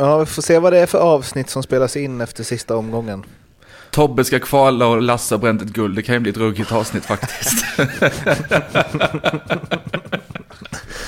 [0.00, 3.24] Ja, vi får se vad det är för avsnitt som spelas in efter sista omgången.
[3.90, 5.96] Tobbe ska kvala och Lasse har bränt ett guld.
[5.96, 7.64] Det kan ju bli ett ruggigt avsnitt faktiskt.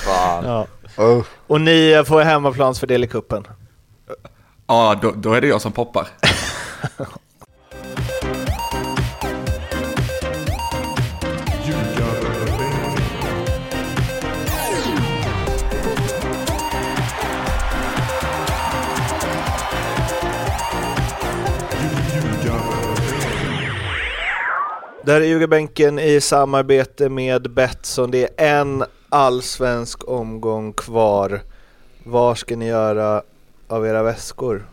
[0.05, 0.45] Fan.
[0.45, 0.67] Ja.
[0.97, 1.23] Oh.
[1.47, 3.47] Och ni får hemmaplansfördel i kuppen.
[4.67, 6.07] ja, då, då är det jag som poppar.
[25.05, 28.11] Där är Ljugarbänken i samarbete med Betsson.
[28.11, 31.41] Det är en allsvensk omgång kvar.
[32.03, 33.23] Vad ska ni göra
[33.67, 34.67] av era väskor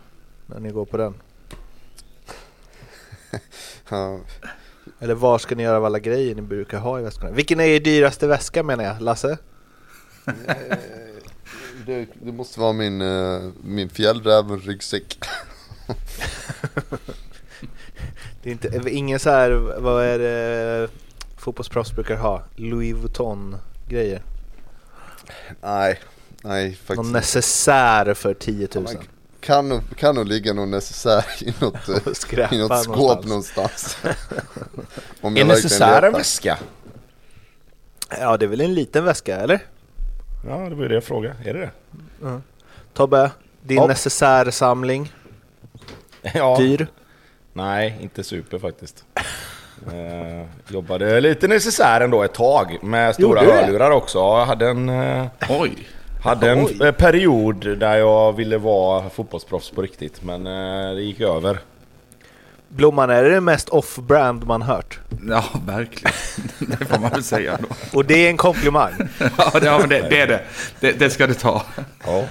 [0.47, 1.15] när ni går på den?
[3.89, 4.21] Ja.
[4.99, 7.31] Eller vad ska ni göra av alla grejer ni brukar ha i väskorna?
[7.31, 9.39] Vilken är er dyraste väska menar jag, Lasse?
[11.87, 15.19] Det, det måste vara min, uh, min fjällräven-ryggsäck.
[18.43, 20.89] Det är inte, ingen så här, vad är det
[21.37, 22.43] fotbollsproffs brukar ha?
[22.57, 24.23] Louis Vuitton-grejer.
[25.61, 26.01] nej,
[26.43, 28.85] nej Någon faktiskt necessär för 10 000.
[28.85, 28.97] Man
[29.41, 31.89] kan nog, kan nog ligga någon necessär i något,
[32.53, 33.27] i något skåp någonstans.
[33.27, 33.97] någonstans.
[35.21, 36.59] Om Är necessär en väska?
[38.21, 39.61] Ja, det är väl en liten väska, eller?
[40.47, 41.37] Ja, det var ju det jag frågade.
[41.45, 41.61] Är det
[42.21, 42.41] det?
[42.95, 43.31] Tobbe,
[43.63, 43.87] din Ja.
[43.87, 45.13] necessärsamling,
[46.35, 46.57] Ja.
[46.59, 46.87] dyr?
[47.53, 49.05] Nej, inte super faktiskt.
[49.87, 53.65] Eh, jobbade lite necessär ändå ett tag med stora Gjorde du det?
[53.67, 54.19] hörlurar också.
[54.19, 55.89] Jag hade en, eh, Oj.
[56.25, 56.79] hade en Oj.
[56.87, 61.59] eh, period där jag ville vara fotbollsproffs på riktigt men eh, det gick över.
[62.69, 64.99] Blomman, är det det mest off-brand man hört?
[65.29, 66.13] Ja, verkligen.
[66.79, 67.99] Det får man väl säga då.
[67.99, 68.93] Och det är en komplimang.
[69.39, 70.41] Ja, det, ja men det, det är det.
[70.81, 70.93] det.
[70.93, 71.63] Det ska du ta.
[72.07, 72.25] Ja,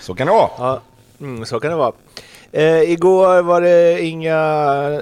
[0.00, 0.50] så kan det vara.
[0.58, 0.80] Ja,
[1.20, 1.92] mm, så kan det vara.
[2.54, 4.40] Eh, igår var det inga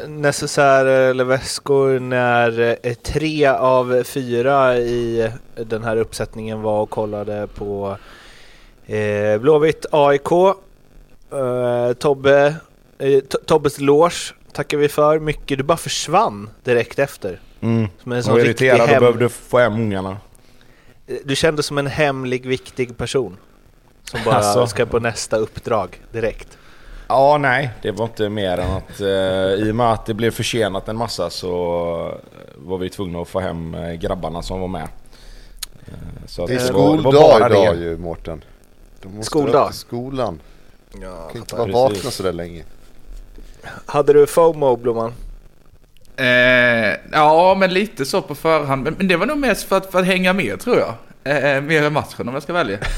[0.08, 7.48] necessärer eller väskor när eh, tre av fyra i den här uppsättningen var och kollade
[7.54, 7.97] på
[8.86, 10.32] eh, Blåvitt AIK.
[10.32, 12.54] Eh, Tobbe,
[12.98, 15.58] eh, To- Tobbes loge tackar vi för mycket.
[15.58, 17.41] Du bara försvann direkt efter.
[17.60, 17.88] Mm.
[18.02, 19.00] Som en Jag sån var riktig irriterad och hem...
[19.00, 20.16] behövde få hem ungarna.
[21.25, 23.36] Du kändes som en hemlig, viktig person.
[24.04, 24.66] Som bara Alltså.
[24.66, 26.58] ska på nästa uppdrag direkt.
[27.10, 29.06] Ja, nej, det var inte mer än att eh,
[29.66, 31.50] i och med att det blev försenat en massa så
[32.56, 34.88] var vi tvungna att få hem eh, grabbarna som var med.
[35.87, 35.93] Eh,
[36.26, 37.82] så Det är skoldag idag det.
[37.82, 38.44] ju Mårten.
[39.03, 39.66] De måste Skoldag.
[39.70, 40.41] till skolan.
[41.00, 42.65] Ja, kan inte vara vakna sådär länge.
[43.87, 45.12] Hade du FOMO, Blomman?
[46.16, 46.26] Eh,
[47.12, 48.82] ja, men lite så på förhand.
[48.82, 50.94] Men, men det var nog mest för att, för att hänga med tror jag.
[51.25, 52.78] Eh, mer än matchen om jag ska välja.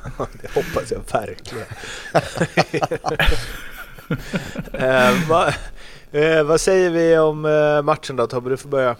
[0.42, 1.66] Det hoppas jag verkligen.
[4.72, 5.54] eh, va,
[6.12, 8.50] eh, vad säger vi om eh, matchen då Tobbe?
[8.50, 8.96] Du får börja.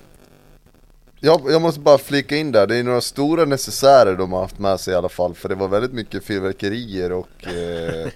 [1.22, 4.58] Jag, jag måste bara flika in där, det är några stora necessärer de har haft
[4.58, 8.08] med sig i alla fall För det var väldigt mycket fyrverkerier och, eh,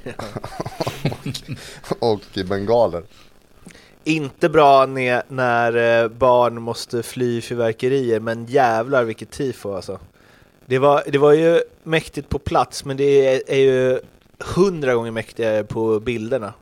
[1.98, 3.02] och, och bengaler
[4.04, 9.98] Inte bra när eh, barn måste fly fyrverkerier, men jävlar vilket tifo alltså.
[10.66, 14.00] Det var, det var ju mäktigt på plats, men det är, är ju
[14.38, 16.52] hundra gånger mäktigare på bilderna.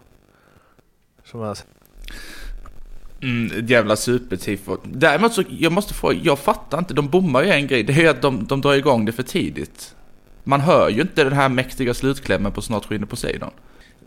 [1.24, 1.66] Som man har sett.
[3.22, 4.76] Mm, jävla supertifo.
[4.84, 7.82] Däremot så, jag måste få, jag fattar inte, de bommar ju en grej.
[7.82, 9.94] Det är ju att de, de drar igång det för tidigt.
[10.44, 13.50] Man hör ju inte den här mäktiga slutklämmen på Snart skiner Poseidon.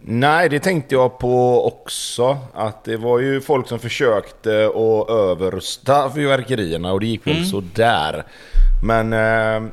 [0.07, 2.37] Nej, det tänkte jag på också.
[2.53, 7.63] Att det var ju folk som försökte att överrösta fyrverkerierna och det gick väl så
[7.73, 8.23] där.
[8.83, 9.71] Men eh,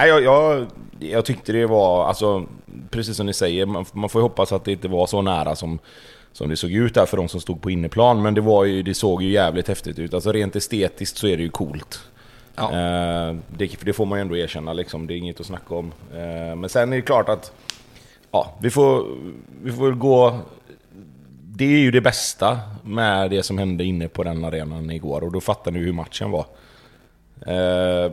[0.00, 0.66] nej, jag, jag,
[0.98, 2.46] jag tyckte det var, alltså
[2.90, 5.56] precis som ni säger, man, man får ju hoppas att det inte var så nära
[5.56, 5.78] som,
[6.32, 8.22] som det såg ut där för de som stod på inneplan.
[8.22, 10.14] Men det, var ju, det såg ju jävligt häftigt ut.
[10.14, 12.00] Alltså rent estetiskt så är det ju coolt.
[12.56, 12.64] Ja.
[12.64, 15.92] Eh, det, det får man ju ändå erkänna liksom, det är inget att snacka om.
[16.14, 17.52] Eh, men sen är det klart att
[18.30, 19.06] ja, vi får,
[19.62, 20.38] vi får gå...
[21.52, 25.32] Det är ju det bästa med det som hände inne på den arenan igår och
[25.32, 26.46] då fattar ni hur matchen var.
[27.46, 28.12] Eh,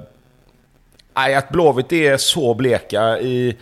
[1.18, 3.58] nej, att Blåvitt är så bleka i,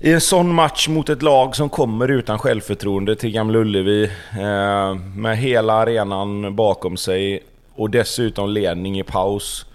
[0.00, 4.94] i en sån match mot ett lag som kommer utan självförtroende till Gamla Ullevi eh,
[5.16, 7.42] med hela arenan bakom sig
[7.74, 9.66] och dessutom ledning i paus.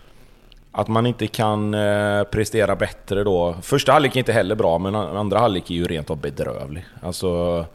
[0.72, 3.56] Att man inte kan eh, prestera bättre då.
[3.62, 6.86] Första halvlek är inte heller bra, men andra halvlek är ju rent av bedrövlig.
[7.02, 7.66] Alltså...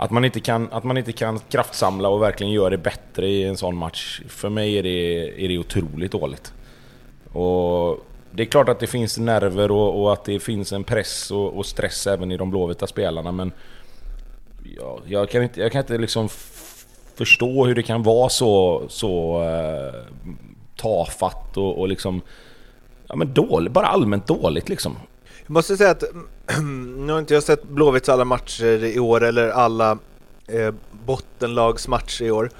[0.00, 3.44] Att man, inte kan, att man inte kan kraftsamla och verkligen göra det bättre i
[3.44, 4.20] en sån match.
[4.28, 6.52] För mig är det, är det otroligt dåligt.
[7.32, 7.98] Och
[8.30, 11.58] det är klart att det finns nerver och, och att det finns en press och,
[11.58, 13.52] och stress även i de blåvita spelarna, men...
[14.76, 16.28] ja, jag, kan inte, jag kan inte liksom
[17.14, 19.94] förstå hur det kan vara så, så eh,
[20.76, 22.20] tafatt och, och liksom...
[23.06, 24.96] Ja men dåligt, bara allmänt dåligt liksom.
[25.46, 26.04] Jag måste säga att
[26.96, 29.98] nu har inte jag sett Blåvitts alla matcher i år eller alla
[30.46, 30.74] eh,
[31.06, 32.50] bottenlagsmatcher i år.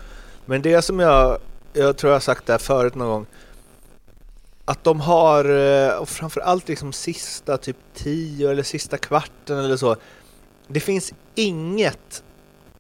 [0.47, 1.39] Men det som jag,
[1.73, 3.27] jag tror jag har sagt det här förut någon gång.
[4.69, 9.97] Att de har, eh, och framförallt liksom sista typ 10 eller sista kvarten eller så.
[10.67, 12.23] Det finns inget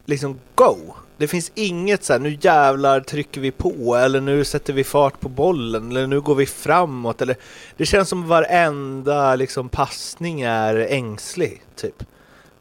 [0.04, 0.76] liksom go.
[1.16, 5.20] Det finns inget så här, nu jävlar trycker vi på eller nu sätter vi fart
[5.20, 7.36] på bollen eller nu går vi framåt eller
[7.76, 12.04] det känns som varenda liksom passning är ängslig typ.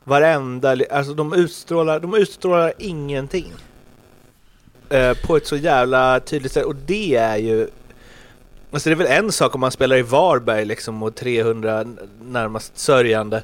[0.03, 3.53] Varenda, alltså de utstrålar, de utstrålar ingenting.
[4.89, 7.67] Eh, på ett så jävla tydligt sätt och det är ju
[8.71, 11.85] Alltså det är väl en sak om man spelar i Varberg liksom och 300
[12.21, 13.43] närmast sörjande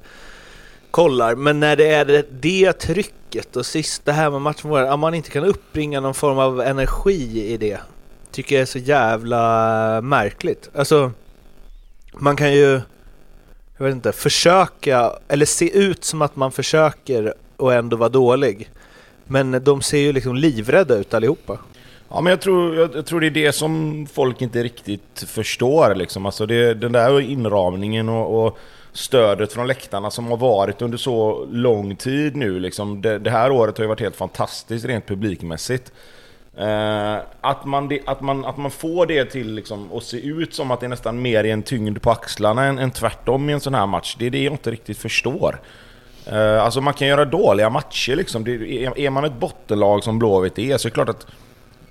[0.91, 5.29] kollar, men när det är det, det trycket och sista här med matchen, man inte
[5.29, 7.79] kan uppbringa någon form av energi i det,
[8.31, 10.69] tycker jag är så jävla märkligt.
[10.75, 11.11] Alltså,
[12.13, 12.81] man kan ju,
[13.77, 18.69] jag vet inte, försöka, eller se ut som att man försöker och ändå vara dålig.
[19.25, 21.57] Men de ser ju liksom livrädda ut allihopa.
[22.09, 25.95] Ja men jag tror, jag, jag tror det är det som folk inte riktigt förstår
[25.95, 26.25] liksom.
[26.25, 28.57] Alltså det, den där inramningen och, och
[28.91, 33.01] stödet från läktarna som har varit under så lång tid nu liksom.
[33.01, 35.91] Det, det här året har ju varit helt fantastiskt rent publikmässigt.
[36.57, 40.71] Eh, att, man, att, man, att man får det till liksom, att se ut som
[40.71, 43.59] att det är nästan mer i en tyngd på axlarna än, än tvärtom i en
[43.59, 44.15] sån här match.
[44.19, 45.59] Det är det jag inte riktigt förstår.
[46.25, 48.43] Eh, alltså man kan göra dåliga matcher liksom.
[48.43, 51.27] Det, är, är man ett bottenlag som Blåvitt är så är det klart att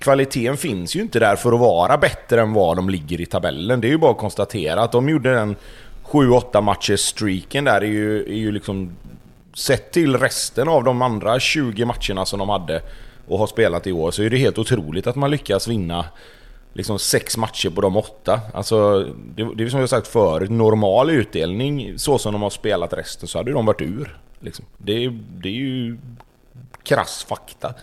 [0.03, 3.81] kvaliteten finns ju inte där för att vara bättre än vad de ligger i tabellen.
[3.81, 5.55] Det är ju bara att konstatera att de gjorde den
[6.05, 8.91] 7-8 matchers streaken där är ju, är ju liksom
[9.55, 12.81] Sett till resten av de andra 20 matcherna som de hade
[13.27, 16.05] och har spelat i år så är det helt otroligt att man lyckas vinna
[16.73, 18.41] liksom sex matcher på de åtta.
[18.53, 18.99] Alltså,
[19.35, 23.27] det, det är som jag sagt förut, normal utdelning så som de har spelat resten
[23.27, 24.17] så hade de varit ur.
[24.39, 24.65] Liksom.
[24.77, 25.97] Det, är- det är ju
[26.83, 27.73] krass fakta.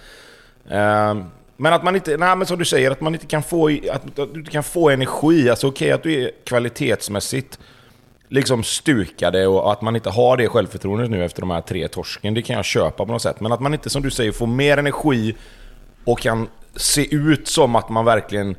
[0.70, 1.24] Ehm,
[1.60, 4.18] men att man inte, nej men som du säger, att man inte kan få, att,
[4.18, 5.50] att du inte kan få energi.
[5.50, 7.58] Alltså okej att du är kvalitetsmässigt
[8.28, 12.34] liksom stukade och att man inte har det självförtroendet nu efter de här tre torsken.
[12.34, 13.40] Det kan jag köpa på något sätt.
[13.40, 15.36] Men att man inte, som du säger, får mer energi
[16.04, 18.56] och kan se ut som att man verkligen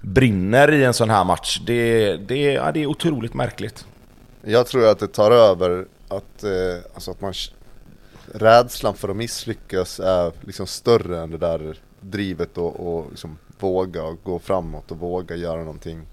[0.00, 1.60] brinner i en sån här match.
[1.66, 3.86] Det, det, ja, det är otroligt märkligt.
[4.42, 6.50] Jag tror att det tar över att, eh,
[6.94, 7.34] alltså att man
[8.34, 14.16] rädslan för att misslyckas är liksom större än det där drivet och, och liksom våga
[14.22, 16.06] gå framåt och våga göra någonting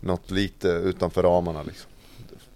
[0.00, 1.90] något lite utanför ramarna liksom.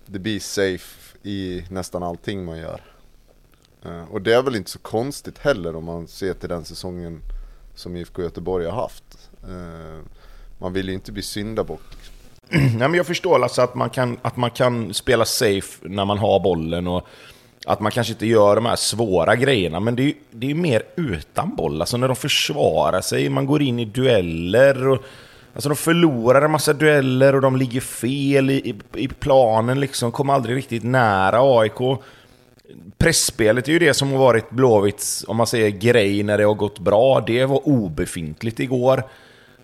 [0.06, 2.80] Det blir safe i nästan allting man gör.
[3.84, 7.20] Eh, och det är väl inte så konstigt heller om man ser till den säsongen
[7.74, 9.30] som IFK Göteborg har haft.
[9.48, 10.00] Eh,
[10.58, 11.82] man vill ju inte bli syndabock.
[11.90, 12.14] Liksom.
[12.78, 16.18] Nej, men jag förstår alltså att man, kan, att man kan spela safe när man
[16.18, 17.06] har bollen och
[17.64, 19.80] att man kanske inte gör de här svåra grejerna.
[19.80, 21.80] Men det är ju det är ju mer utan boll.
[21.80, 24.88] Alltså när de försvarar sig, man går in i dueller.
[24.88, 25.02] Och,
[25.54, 28.74] alltså de förlorar en massa dueller och de ligger fel i, i,
[29.04, 30.12] i planen liksom.
[30.12, 32.00] Kommer aldrig riktigt nära AIK.
[32.98, 36.54] Pressspelet är ju det som har varit Blåvitts, om man säger grej när det har
[36.54, 37.20] gått bra.
[37.26, 39.02] Det var obefintligt igår.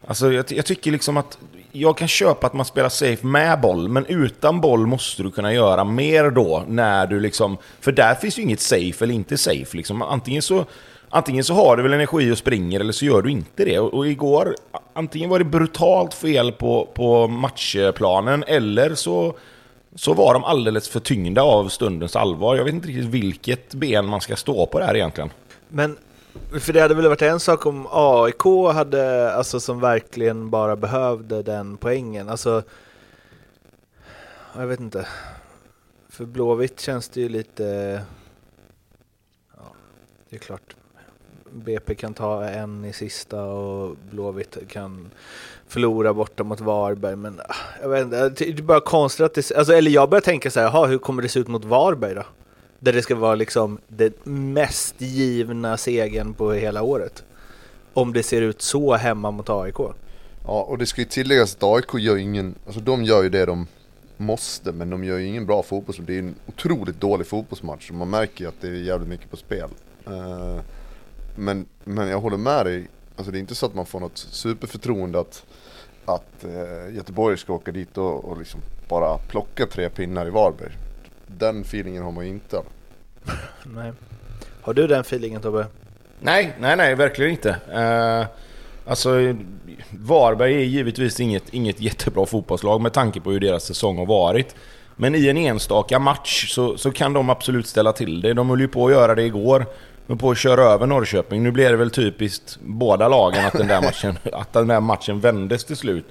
[0.07, 1.39] Alltså jag, jag tycker liksom att
[1.73, 5.53] jag kan köpa att man spelar safe med boll, men utan boll måste du kunna
[5.53, 7.57] göra mer då när du liksom...
[7.81, 10.03] För där finns ju inget safe eller inte safe liksom.
[10.03, 10.65] Antingen så,
[11.09, 13.79] antingen så har du väl energi och springer eller så gör du inte det.
[13.79, 14.55] Och, och igår,
[14.93, 19.35] antingen var det brutalt fel på, på matchplanen eller så,
[19.95, 22.57] så var de alldeles för tyngda av stundens allvar.
[22.57, 25.31] Jag vet inte riktigt vilket ben man ska stå på där egentligen.
[25.69, 25.97] Men
[26.61, 31.43] för det hade väl varit en sak om AIK hade, alltså som verkligen bara behövde
[31.43, 32.29] den poängen.
[32.29, 32.63] Alltså,
[34.57, 35.07] jag vet inte.
[36.09, 37.65] För Blåvitt känns det ju lite,
[39.57, 39.63] ja,
[40.31, 40.77] det är klart.
[41.51, 45.11] BP kan ta en i sista och Blåvitt kan
[45.69, 47.17] förlora borta mot Varberg.
[47.17, 50.23] Men ah, jag vet inte, det är bara konstigt att det, alltså, eller jag börjar
[50.23, 52.25] tänka så här, jaha, hur kommer det se ut mot Varberg då?
[52.81, 54.13] Där det ska vara liksom den
[54.53, 57.25] mest givna segern på hela året.
[57.93, 59.79] Om det ser ut så hemma mot AIK.
[60.47, 63.29] Ja, och det ska ju tilläggas att AIK gör ju ingen, alltså de gör ju
[63.29, 63.67] det de
[64.17, 66.07] måste, men de gör ju ingen bra fotbollsmatch.
[66.07, 69.31] Det är en otroligt dålig fotbollsmatch, och man märker ju att det är jävligt mycket
[69.31, 69.69] på spel.
[70.07, 70.61] Eh,
[71.37, 74.19] men, men jag håller med dig, alltså det är inte så att man får något
[74.19, 75.47] superförtroende att,
[76.05, 80.73] att eh, Göteborg ska åka dit och, och liksom bara plocka tre pinnar i Varberg.
[81.39, 82.63] Den feelingen har man ju inte.
[83.65, 83.93] Nej.
[84.63, 85.67] Har du den feelingen Tobbe?
[86.21, 87.49] Nej, nej, nej, verkligen inte.
[87.49, 88.27] Uh,
[88.87, 89.11] alltså,
[89.91, 94.55] Varberg är givetvis inget, inget jättebra fotbollslag med tanke på hur deras säsong har varit.
[94.97, 98.35] Men i en enstaka match så, så kan de absolut ställa till det.
[98.35, 99.67] De höll ju på att göra det igår.
[100.07, 101.43] De på att köra över Norrköping.
[101.43, 105.21] Nu blev det väl typiskt båda lagen att den där matchen, att den där matchen
[105.21, 106.05] vändes till slut.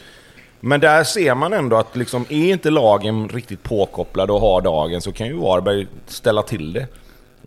[0.60, 5.02] Men där ser man ändå att liksom, är inte lagen riktigt påkopplade och har dagen
[5.02, 6.88] så kan ju Varberg ställa till det.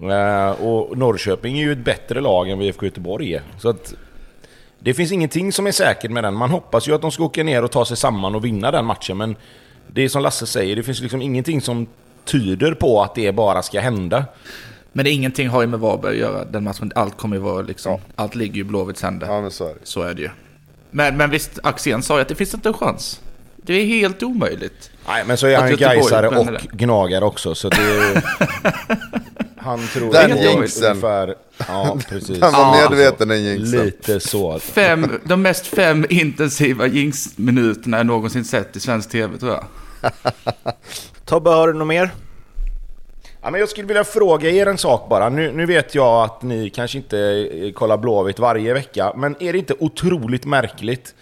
[0.03, 3.43] Uh, och Norrköping är ju ett bättre lag än vad IFK Göteborg är.
[3.59, 3.95] Så att
[4.79, 6.35] det finns ingenting som är säkert med den.
[6.35, 8.85] Man hoppas ju att de ska åka ner och ta sig samman och vinna den
[8.85, 9.37] matchen, men
[9.87, 11.87] det är som Lasse säger, det finns liksom ingenting som
[12.25, 14.25] tyder på att det bara ska hända.
[14.93, 16.93] Men det ingenting har ju med Varberg att göra, den matchen.
[16.95, 18.01] Allt kommer ju vara liksom, ja.
[18.15, 19.27] allt ligger ju i Blåvitts händer.
[19.27, 19.81] Ja, men så är det.
[19.83, 20.29] Så är det ju.
[20.93, 23.21] Men, men visst, Axén sa ju att det finns inte en chans.
[23.57, 24.91] Det är helt omöjligt.
[25.07, 28.23] Nej, men så är han Gaisare och gnagare också, så det är...
[29.63, 30.91] Han tror den jinxen.
[30.91, 31.35] ungefär...
[31.69, 32.41] Ja, precis.
[32.41, 33.85] Han var medveten den jinxen.
[33.85, 34.59] Lite så.
[34.59, 39.65] Fem, de mest fem intensiva jinx-minuterna jag någonsin sett i svensk tv tror jag.
[41.25, 42.11] Tobbe, har du något mer?
[43.45, 45.29] Ja, men jag skulle vilja fråga er en sak bara.
[45.29, 47.19] Nu, nu vet jag att ni kanske inte
[47.53, 51.15] eh, kollar Blåvitt varje vecka, men är det inte otroligt märkligt?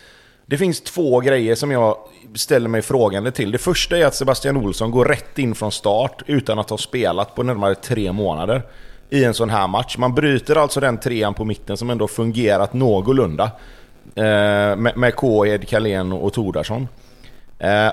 [0.46, 1.96] Det finns två grejer som jag
[2.34, 3.52] ställer mig frågande till.
[3.52, 7.34] Det första är att Sebastian Olsson går rätt in från start utan att ha spelat
[7.34, 8.62] på närmare tre månader
[9.10, 9.96] i en sån här match.
[9.98, 13.50] Man bryter alltså den trean på mitten som ändå fungerat någorlunda.
[14.14, 14.22] Eh,
[14.76, 15.14] med, med
[15.46, 16.88] Ed Carlén och Tordarsson.
[17.58, 17.88] Eh,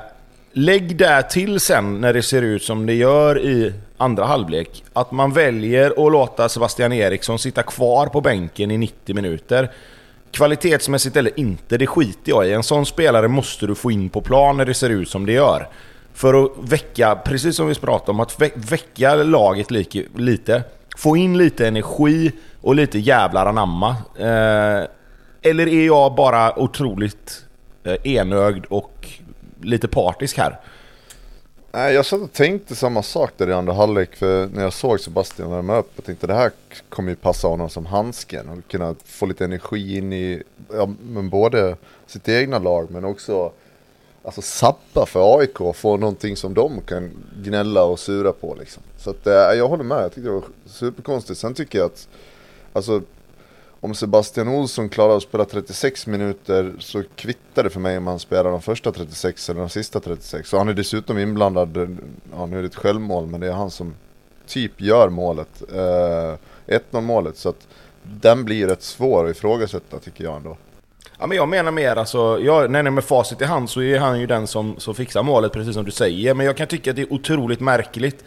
[0.51, 4.83] lägg där till sen när det ser ut som det gör i andra halvlek.
[4.93, 9.71] Att man väljer att låta Sebastian Eriksson sitta kvar på bänken i 90 minuter.
[10.31, 12.53] Kvalitetsmässigt eller inte, det skiter jag i.
[12.53, 15.31] En sån spelare måste du få in på plan när det ser ut som det
[15.31, 15.67] gör.
[16.13, 19.71] För att väcka, precis som vi pratade om, att väcka laget
[20.15, 20.63] lite.
[20.97, 23.95] Få in lite energi och lite jävlar anamma.
[24.19, 24.87] Eh,
[25.41, 27.45] eller är jag bara otroligt
[27.83, 29.09] eh, enögd och
[29.61, 30.59] lite partisk här?
[31.71, 34.15] Nej, jag satt och tänkte samma sak där i andra halvlek.
[34.15, 36.51] För när jag såg Sebastian värma upp, jag tänkte det här
[36.89, 38.49] kommer ju passa honom som handsken.
[38.49, 41.75] Och kunna få lite energi in i, ja, men både
[42.07, 43.51] sitt egna lag men också
[44.23, 47.11] alltså sappa för AIK och få någonting som de kan
[47.43, 48.83] gnälla och sura på liksom.
[48.97, 51.39] Så att, äh, jag håller med, jag tyckte det var superkonstigt.
[51.39, 52.07] Sen tycker jag att,
[52.73, 53.01] alltså
[53.87, 58.19] om Sebastian Olsson klarar att spela 36 minuter så kvittar det för mig om han
[58.19, 60.49] spelar de första 36 eller de sista 36.
[60.49, 61.97] Så han är dessutom inblandad,
[62.31, 63.95] ja nu är det ett självmål men det är han som
[64.47, 65.63] typ gör målet.
[65.73, 67.67] Eh, 1-0 målet så att
[68.03, 70.57] den blir rätt svår att ifrågasätta tycker jag ändå.
[71.19, 73.99] Ja men jag menar mer alltså, jag, nej, nej, med facit i hand så är
[73.99, 76.33] han ju den som, som fixar målet precis som du säger.
[76.33, 78.23] Men jag kan tycka att det är otroligt märkligt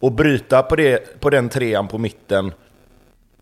[0.00, 2.52] att bryta på, det, på den trean på mitten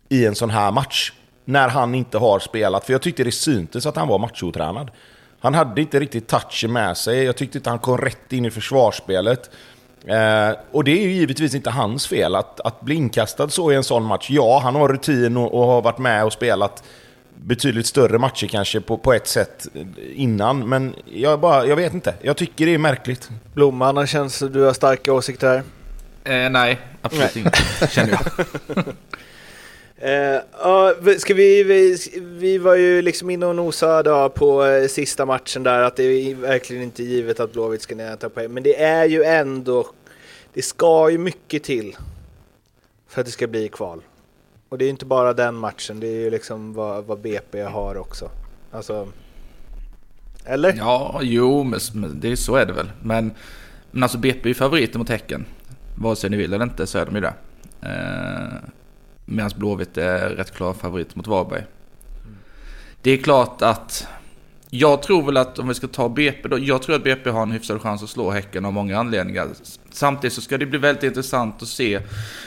[0.09, 1.13] i en sån här match
[1.47, 2.85] när han inte har spelat.
[2.85, 4.91] För jag tyckte det syntes att han var machotränad.
[5.39, 7.23] Han hade inte riktigt touchen med sig.
[7.23, 9.49] Jag tyckte inte han kom rätt in i försvarsspelet.
[10.05, 13.75] Eh, och det är ju givetvis inte hans fel att, att bli inkastad så i
[13.75, 14.27] en sån match.
[14.29, 16.83] Ja, han har rutin och, och har varit med och spelat
[17.35, 19.67] betydligt större matcher kanske på, på ett sätt
[20.15, 20.69] innan.
[20.69, 22.13] Men jag, bara, jag vet inte.
[22.21, 23.29] Jag tycker det är märkligt.
[23.53, 26.45] Blomman, känns du har starka åsikter här?
[26.45, 27.43] Eh, nej, absolut nej.
[27.43, 27.87] inte.
[27.87, 28.83] Känner jag.
[30.03, 35.63] Uh, ska vi, vi, vi var ju liksom inne och nosade på uh, sista matchen
[35.63, 38.53] där att det är verkligen inte givet att Blåvitt ska ner ta poäng.
[38.53, 39.87] Men det är ju ändå,
[40.53, 41.95] det ska ju mycket till
[43.07, 44.01] för att det ska bli kval.
[44.69, 47.61] Och det är ju inte bara den matchen, det är ju liksom vad, vad BP
[47.61, 48.29] har också.
[48.71, 49.07] Alltså,
[50.45, 50.73] eller?
[50.77, 51.79] Ja, jo, men
[52.19, 52.91] det, så är det väl.
[53.01, 53.31] Men,
[53.91, 55.45] men alltså BP är ju favoriter mot Häcken.
[55.95, 57.33] Vare sig ni vill eller inte så är de ju det.
[57.83, 58.69] Uh,
[59.29, 61.59] Medan Blåvitt är rätt klar favorit mot Varberg.
[61.59, 62.37] Mm.
[63.01, 64.07] Det är klart att
[64.69, 67.43] jag tror väl att om vi ska ta BP då, jag tror att BP har
[67.43, 69.47] en hyfsad chans att slå Häcken av många anledningar.
[69.91, 71.99] Samtidigt så ska det bli väldigt intressant att se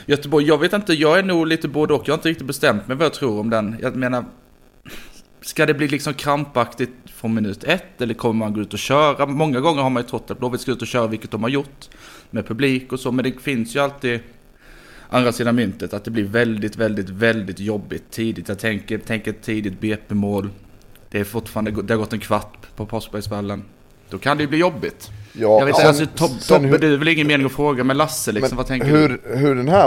[0.06, 0.46] Göteborg.
[0.46, 2.08] Jag vet inte, jag är nog lite både och.
[2.08, 3.76] Jag har inte riktigt bestämt mig vad jag tror om den.
[3.82, 4.24] Jag menar,
[5.40, 9.26] ska det bli liksom krampaktigt från minut ett eller kommer man gå ut och köra?
[9.26, 11.50] Många gånger har man ju trott att Blåvitt ska ut och köra, vilket de har
[11.50, 11.88] gjort
[12.30, 14.20] med publik och så, men det finns ju alltid
[15.10, 18.48] andra sidan myntet att det blir väldigt, väldigt, väldigt jobbigt tidigt.
[18.48, 20.50] Jag tänker, tänker tidigt BP-mål.
[21.10, 23.64] Det är fortfarande, det har gått en kvart på Påskbergsvallen.
[24.10, 25.10] Då kan det ju bli jobbigt.
[25.32, 27.96] Ja, jag vet sen, alltså, Tobbe, Tobbe det är väl ingen mening att fråga, men
[27.96, 29.36] Lasse liksom, men vad tänker hur, du?
[29.36, 29.86] Hur den här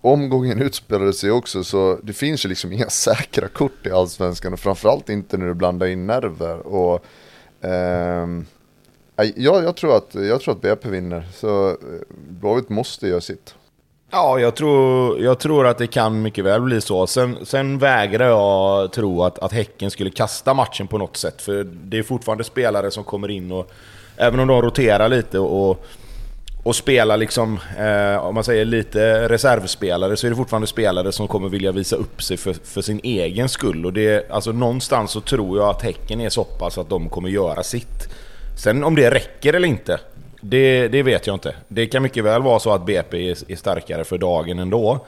[0.00, 4.52] omgången utspelade sig också, så det finns ju liksom inga säkra kort i Allsvenskan.
[4.52, 6.66] Och framförallt inte när du blandar in nerver.
[6.66, 7.04] Och,
[7.60, 8.46] ehm,
[9.16, 11.76] jag, jag, tror att, jag tror att BP vinner, så eh,
[12.28, 13.54] Blåvitt måste göra sitt.
[14.12, 17.06] Ja, jag tror, jag tror att det kan mycket väl bli så.
[17.06, 21.42] Sen, sen vägrar jag tro att, att Häcken skulle kasta matchen på något sätt.
[21.42, 23.70] För det är fortfarande spelare som kommer in och
[24.16, 25.84] även om de roterar lite och,
[26.62, 31.28] och spelar liksom, eh, om man säger lite reservspelare, så är det fortfarande spelare som
[31.28, 33.86] kommer vilja visa upp sig för, för sin egen skull.
[33.86, 37.28] Och det, alltså någonstans så tror jag att Häcken är så pass att de kommer
[37.28, 38.08] göra sitt.
[38.56, 40.00] Sen om det räcker eller inte,
[40.40, 41.54] det, det vet jag inte.
[41.68, 45.06] Det kan mycket väl vara så att BP är, är starkare för dagen ändå.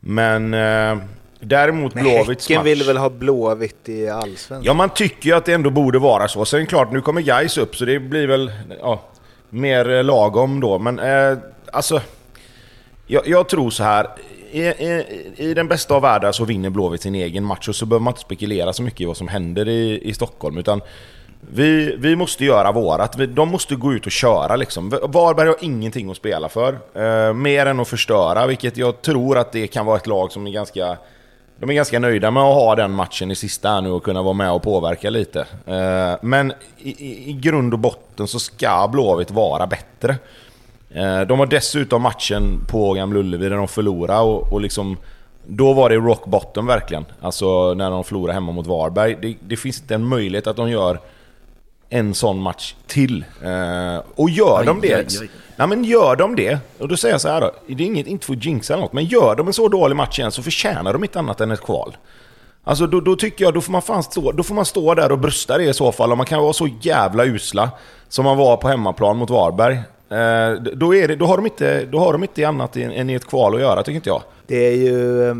[0.00, 0.98] Men eh,
[1.40, 2.64] däremot Men Blåvitts match...
[2.64, 4.62] vill väl ha Blåvitt i allsvenskan?
[4.62, 6.44] Ja, man tycker ju att det ändå borde vara så.
[6.44, 9.02] Sen klart, nu kommer Gais upp så det blir väl ja,
[9.50, 10.78] mer eh, lagom då.
[10.78, 11.38] Men eh,
[11.72, 12.00] alltså,
[13.06, 14.06] jag, jag tror så här.
[14.52, 17.86] I, i, I den bästa av världar så vinner Blåvitt sin egen match och så
[17.86, 20.58] behöver man inte spekulera så mycket i vad som händer i, i Stockholm.
[20.58, 20.80] Utan
[21.40, 23.16] vi, vi måste göra vårat.
[23.16, 24.90] Vi, de måste gå ut och köra liksom.
[24.90, 26.78] Varberg har ingenting att spela för.
[26.94, 30.46] Eh, mer än att förstöra, vilket jag tror att det kan vara ett lag som
[30.46, 30.96] är ganska...
[31.56, 34.22] De är ganska nöjda med att ha den matchen i sista här nu och kunna
[34.22, 35.40] vara med och påverka lite.
[35.66, 40.16] Eh, men i, i, i grund och botten så ska Blåvitt vara bättre.
[40.90, 44.96] Eh, de har dessutom matchen på Gamla Ullevi där de förlorade och, och liksom...
[45.46, 47.04] Då var det rock bottom verkligen.
[47.20, 49.16] Alltså när de förlorade hemma mot Varberg.
[49.22, 50.98] Det, det finns inte en möjlighet att de gör
[51.90, 53.24] en sån match till.
[53.42, 54.94] Eh, och gör Aj, de det...
[54.94, 55.30] aj, aj.
[55.56, 57.50] Ja men gör de det, och då säger jag så här då.
[57.66, 59.96] Det är inget, inte för att jinxa eller något, men gör de en så dålig
[59.96, 61.96] match igen så förtjänar de inte annat än ett kval.
[62.64, 65.12] Alltså då, då tycker jag, då får man fan stå, då får man stå där
[65.12, 66.12] och brösta det i så fall.
[66.12, 67.70] Om man kan vara så jävla usla
[68.08, 69.74] som man var på hemmaplan mot Varberg.
[70.10, 73.10] Eh, då, är det, då, har de inte, då har de inte annat än, än
[73.10, 74.22] i ett kval att göra, tycker inte jag.
[74.46, 75.34] Det är ju...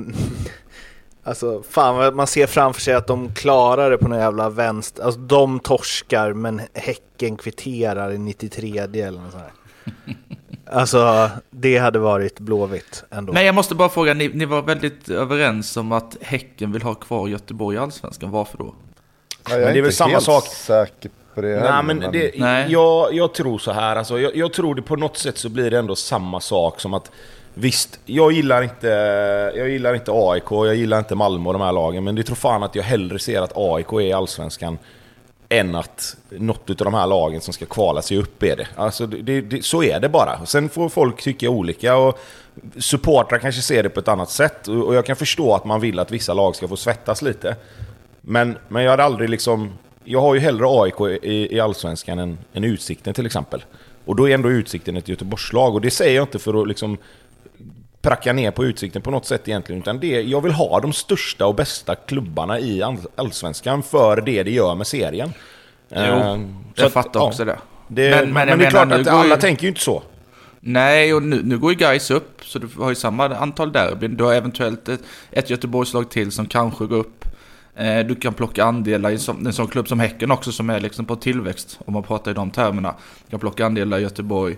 [1.25, 5.03] Alltså fan man ser framför sig att de klarar det på någon jävla vänster.
[5.03, 9.53] Alltså de torskar men Häcken kvitterar i 93 eller något sånt här.
[10.73, 13.33] Alltså det hade varit blåvitt ändå.
[13.33, 16.95] Men jag måste bara fråga, ni, ni var väldigt överens om att Häcken vill ha
[16.95, 18.31] kvar Göteborg i Allsvenskan.
[18.31, 18.75] Varför då?
[19.49, 20.47] Ja, jag Men det är väl samma sak.
[20.47, 22.73] säker på det Nej heller, men det, Nej.
[22.73, 25.71] Jag, jag tror så här, alltså, jag, jag tror det på något sätt så blir
[25.71, 27.11] det ändå samma sak som att
[27.61, 28.89] Visst, jag gillar inte,
[29.57, 32.37] jag gillar inte AIK, jag gillar inte Malmö och de här lagen, men det tror
[32.37, 34.79] fan att jag hellre ser att AIK är i Allsvenskan
[35.49, 38.69] än att något av de här lagen som ska kvala sig upp är det.
[38.77, 40.47] Alltså, det, det, så är det bara.
[40.47, 42.19] Sen får folk tycka olika och
[42.79, 44.69] supportrar kanske ser det på ett annat sätt.
[44.69, 47.57] Och jag kan förstå att man vill att vissa lag ska få svettas lite.
[48.21, 49.73] Men, men jag hade aldrig liksom...
[50.05, 53.65] Jag har ju hellre AIK i, i Allsvenskan än, än Utsikten till exempel.
[54.05, 55.75] Och då är ändå Utsikten ett Göteborgslag.
[55.75, 56.99] Och det säger jag inte för att liksom
[58.03, 59.81] pracka ner på Utsikten på något sätt egentligen.
[59.83, 64.43] Utan det, jag vill ha de största och bästa klubbarna i all- Allsvenskan för det
[64.43, 65.33] det gör med serien.
[65.89, 66.41] Jo, så
[66.75, 67.59] Jag att, fattar ja, också det.
[67.89, 70.03] Det, Men- men, men det är menar, klart att alla ju- tänker ju inte så.
[70.61, 74.17] Nej, och nu, nu går ju Gais upp, så du har ju samma antal derbyn.
[74.17, 77.25] Du har eventuellt ett, ett Göteborgslag till som kanske går upp.
[77.77, 80.71] Eh, du kan plocka andelar i en sån, en sån klubb som Häcken också, som
[80.71, 82.95] är liksom på tillväxt, om man pratar i de termerna.
[83.25, 84.57] Du kan plocka andelar i Göteborg.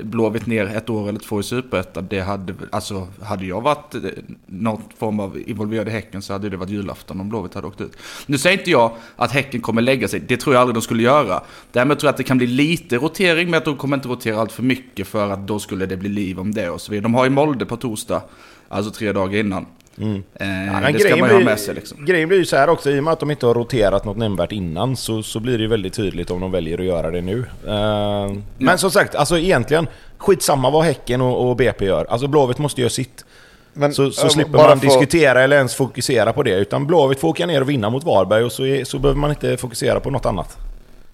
[0.00, 4.00] Blåvitt ner ett år eller två i Superettan, det hade, alltså, hade jag varit eh,
[4.46, 7.80] någon form av involverad i Häcken så hade det varit julafton om Blåvitt hade åkt
[7.80, 7.96] ut.
[8.26, 11.02] Nu säger inte jag att Häcken kommer lägga sig, det tror jag aldrig de skulle
[11.02, 11.42] göra.
[11.72, 14.40] Därmed tror jag att det kan bli lite rotering, men att de kommer inte rotera
[14.40, 17.02] allt för mycket för att då skulle det bli liv om det och så vidare.
[17.02, 18.22] De har ju Molde på torsdag,
[18.68, 19.66] alltså tre dagar innan.
[19.98, 20.14] Mm.
[20.34, 22.04] Eh, Men det ska man ju ha med sig liksom.
[22.04, 24.16] Grejen blir ju så här också, i och med att de inte har roterat något
[24.16, 27.20] nämnvärt innan så, så blir det ju väldigt tydligt om de väljer att göra det
[27.20, 27.44] nu.
[27.66, 29.86] Eh, Men som sagt, alltså egentligen,
[30.18, 32.04] skitsamma vad Häcken och, och BP gör.
[32.04, 33.24] Alltså Blåvitt måste göra sitt.
[33.72, 36.54] Men, Så, så äh, slipper man för- diskutera eller ens fokusera på det.
[36.54, 39.30] Utan Blåvitt får åka ner och vinna mot Varberg och så, är, så behöver man
[39.30, 40.56] inte fokusera på något annat.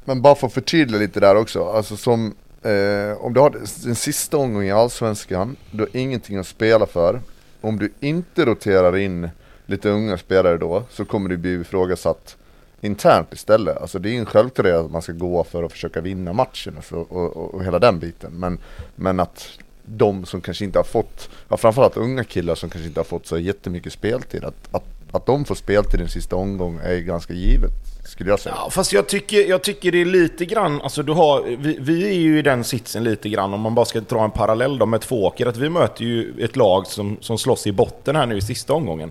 [0.05, 3.51] Men bara för att förtydliga lite där också, alltså som eh, om du har
[3.85, 7.21] den sista omgången i Allsvenskan, du har ingenting att spela för.
[7.63, 9.29] Om du inte roterar in
[9.67, 12.37] lite unga spelare då, så kommer du bli ifrågasatt
[12.81, 13.77] internt istället.
[13.77, 17.13] Alltså det är en självklarhet att man ska gå för att försöka vinna matchen och,
[17.13, 18.33] och, och, och hela den biten.
[18.33, 18.59] Men,
[18.95, 19.49] men att
[19.85, 23.27] de som kanske inte har fått, ja, framförallt unga killar som kanske inte har fått
[23.27, 27.33] så jättemycket speltid, att, att, att de får spel till den sista omgången är ganska
[27.33, 27.73] givet,
[28.05, 28.55] skulle jag säga.
[28.59, 32.09] Ja, fast jag tycker, jag tycker det är lite grann, alltså du har, vi, vi
[32.09, 34.87] är ju i den sitsen lite grann om man bara ska dra en parallell då
[34.87, 38.37] med Tvååker, att vi möter ju ett lag som, som slåss i botten här nu
[38.37, 39.11] i sista omgången.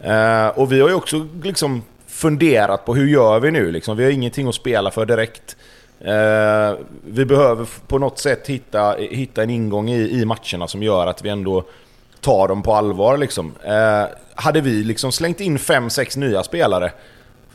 [0.00, 4.04] Eh, och vi har ju också liksom funderat på hur gör vi nu liksom, vi
[4.04, 5.56] har ingenting att spela för direkt.
[6.00, 11.06] Eh, vi behöver på något sätt hitta, hitta en ingång i, i matcherna som gör
[11.06, 11.64] att vi ändå
[12.20, 13.54] tar dem på allvar liksom.
[13.64, 16.92] Eh, hade vi liksom slängt in fem sex nya spelare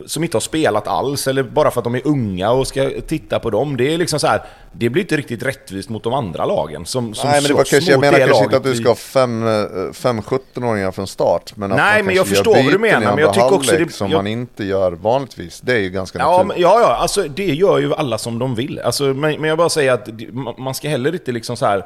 [0.05, 3.39] som inte har spelat alls eller bara för att de är unga och ska titta
[3.39, 3.77] på dem.
[3.77, 7.13] Det är liksom så här, det blir inte riktigt rättvist mot de andra lagen som,
[7.13, 9.47] som Nej men det var kanske, jag menar kanske inte att du ska ha fem,
[9.47, 11.53] eh, fem 17-åringar från start.
[11.55, 14.11] Men att Nej, men jag förstår vad du menar, men jag tycker också det- som
[14.11, 15.61] jag- man inte gör vanligtvis.
[15.61, 16.63] Det är ju ganska Ja, men, naturligt.
[16.63, 18.79] ja, ja, alltså det gör ju alla som de vill.
[18.79, 20.09] Alltså, men, men jag bara säger att
[20.57, 21.85] man ska heller inte liksom så här.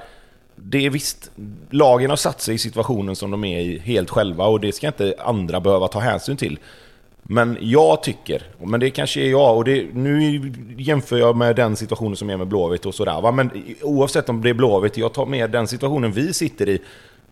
[0.55, 1.31] Det är visst,
[1.69, 4.87] lagen har satt sig i situationen som de är i helt själva och det ska
[4.87, 6.59] inte andra behöva ta hänsyn till.
[7.23, 11.75] Men jag tycker, men det kanske är jag, och det, nu jämför jag med den
[11.75, 13.31] situationen som är med Blåvitt och sådär va.
[13.31, 16.79] Men oavsett om det är Blåvitt, jag tar med den situationen vi sitter i.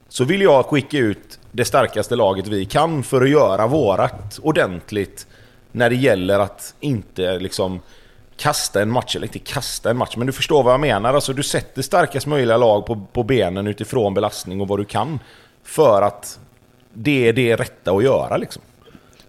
[0.09, 5.27] Så vill jag skicka ut det starkaste laget vi kan för att göra vårat ordentligt
[5.71, 7.79] när det gäller att inte liksom
[8.37, 11.13] kasta en match, eller inte kasta en match, men du förstår vad jag menar.
[11.13, 15.19] Alltså du sätter starkast möjliga lag på, på benen utifrån belastning och vad du kan.
[15.63, 16.39] För att
[16.93, 18.61] det är det rätta att göra liksom.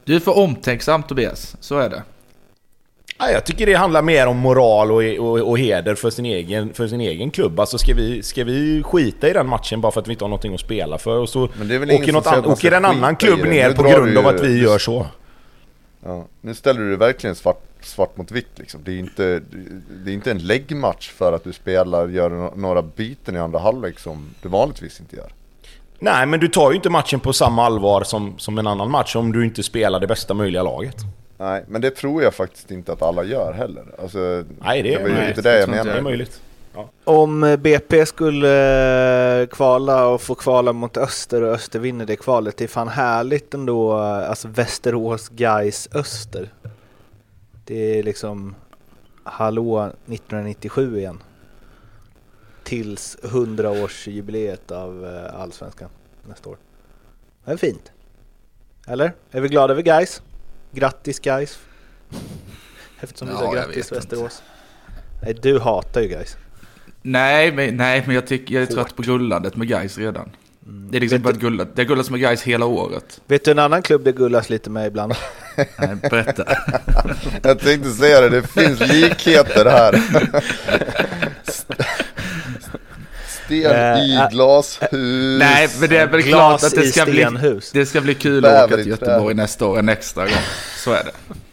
[0.04, 2.02] Du är för omtänksam Tobias, så är det.
[3.18, 6.74] Ja, jag tycker det handlar mer om moral och, och, och heder för sin, egen,
[6.74, 7.60] för sin egen klubb.
[7.60, 10.28] Alltså ska vi, ska vi skita i den matchen bara för att vi inte har
[10.28, 11.18] någonting att spela för?
[11.18, 13.72] Och så Men det är väl ingen åker, något an, åker en annan klubb ner
[13.72, 15.06] på grund du av att vi gör så.
[16.04, 16.26] Ja.
[16.40, 18.80] Nu ställer du verkligen svart, svart mot vitt liksom.
[18.84, 19.40] Det är inte,
[20.04, 23.98] det är inte en läggmatch för att du spelar, gör några byten i andra halvlek
[23.98, 25.32] som du vanligtvis inte gör.
[25.98, 29.16] Nej, men du tar ju inte matchen på samma allvar som, som en annan match
[29.16, 30.96] om du inte spelar det bästa möjliga laget.
[31.38, 33.84] Nej, men det tror jag faktiskt inte att alla gör heller.
[34.02, 36.02] Alltså, Nej, det är var ju nej, inte det jag inte Det är menade.
[36.02, 36.40] möjligt.
[37.04, 42.16] Om eh, BP skulle eh, kvala och få kvala mot Öster och Öster vinner det
[42.16, 43.92] kvalet, det är fan härligt ändå.
[43.98, 46.48] eh, Alltså Västerås, Gais Öster.
[47.64, 48.54] Det är liksom
[49.24, 51.22] hallå 1997 igen.
[52.62, 55.88] Tills 100-årsjubileet av eh, Allsvenskan
[56.28, 56.56] nästa år.
[57.44, 57.92] Det är fint.
[58.86, 59.12] Eller?
[59.30, 60.22] Är vi glada över Gais?
[60.72, 61.58] Grattis Gais.
[63.00, 63.94] Eftersom du Ja, sa grattis vet inte.
[63.94, 64.42] Västerås.
[65.22, 66.36] Nej, du hatar ju Gais.
[67.02, 70.30] Nej, men, nej, men jag, tycker, jag är trött på gullandet med guys redan.
[70.60, 71.68] Det är liksom bara gullat.
[71.76, 73.20] Det har gullats med guys hela året.
[73.26, 75.12] Vet du en annan klubb det gullas lite med ibland?
[75.56, 76.44] Nej, berätta.
[77.42, 80.00] Jag tänkte säga det, det finns likheter här.
[83.28, 84.78] Sten Eh, i äh, glashus.
[85.38, 87.26] nej, men det är väl klart Glas att det i ska, bli,
[87.72, 88.90] det ska bli kul Bäver att åka i till.
[88.90, 90.42] Göteborg nästa år en extra gång.
[90.76, 91.12] Så är det.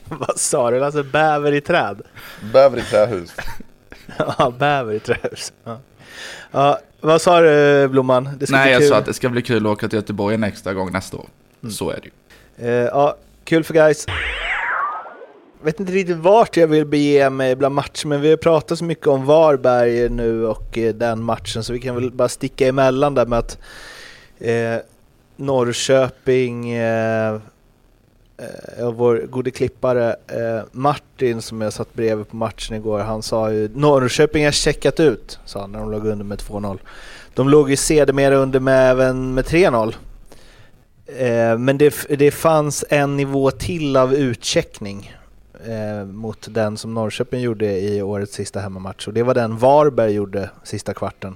[0.16, 0.86] Vad sa du?
[0.86, 2.02] Alltså bäver i träd?
[2.54, 3.32] Bäver i trähus.
[4.18, 5.54] Ja, bäver i trähus.
[5.64, 5.80] Ja.
[6.52, 8.30] Ja, vad sa du Blomman?
[8.40, 8.90] Det ska Nej, bli jag kul.
[8.90, 11.26] sa att det ska bli kul att åka till Göteborg en extra gång nästa år.
[11.64, 11.74] Mm.
[11.74, 12.10] Så är det
[12.66, 12.70] ju.
[12.70, 13.16] Eh, ja,
[13.52, 14.06] kul för guys.
[15.58, 18.78] Jag Vet inte riktigt vart jag vill bege mig bland matcher, men vi har pratat
[18.78, 22.68] så mycket om Varberg nu och eh, den matchen, så vi kan väl bara sticka
[22.68, 23.58] emellan där med att
[24.40, 24.78] eh,
[25.36, 27.34] Norrköping, eh,
[28.38, 33.24] eh, och vår gode klippare eh, Martin som jag satt bredvid på matchen igår, han
[33.24, 36.80] sa ju Norrköping har checkat ut, sa han när de låg under med 2-0.
[37.34, 39.94] De låg ju sedermera under med även med 3-0.
[41.18, 45.14] Eh, men det, det fanns en nivå till av utcheckning
[45.66, 50.12] eh, mot den som Norrköping gjorde i årets sista hemmamatch och det var den Varberg
[50.12, 51.36] gjorde sista kvarten.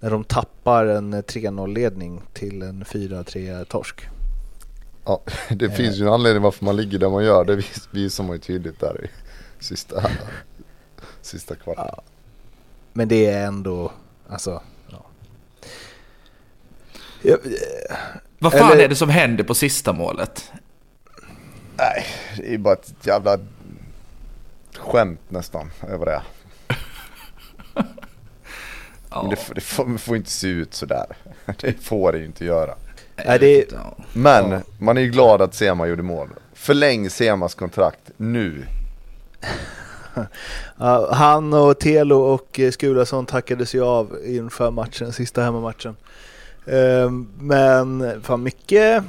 [0.00, 4.08] När de tappar en 3-0-ledning till en 4-3 torsk.
[5.04, 5.20] Ja,
[5.50, 7.44] det finns ju en anledning varför man ligger där man gör.
[7.44, 9.08] Det vis- visar man ju tydligt där i
[9.64, 10.10] sista,
[11.22, 11.84] sista kvarten.
[11.88, 12.02] Ja.
[12.92, 13.92] Men det är ändå,
[14.28, 15.04] alltså, ja.
[17.22, 17.38] Jag,
[18.38, 20.52] Vad fan Eller- är det som händer på sista målet?
[21.76, 22.04] Nej,
[22.36, 23.38] det är bara ett jävla
[24.78, 26.22] skämt nästan över det.
[29.10, 31.06] Ja, Men det, får- det får, inte se ut sådär.
[31.60, 32.74] Det får det ju inte göra.
[33.26, 33.64] Nej, det-.
[34.12, 34.60] Men Ja.
[34.78, 36.28] man är ju glad att Sema gjorde mål.
[36.54, 38.64] Förläng Semas kontrakt nu.
[41.10, 45.96] Han och Telo och Skulason tackades ju av inför matchen, sista hemmamatchen.
[46.70, 49.04] Ehm, Men fan mycket,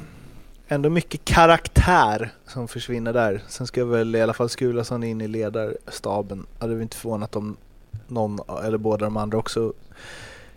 [0.68, 3.42] ändå mycket karaktär som försvinner där.
[3.48, 6.46] Sen ska väl i alla fall Skulason in i ledarstaben.
[6.58, 7.56] Hade vi inte förvånat om
[8.08, 9.72] någon eller båda de andra också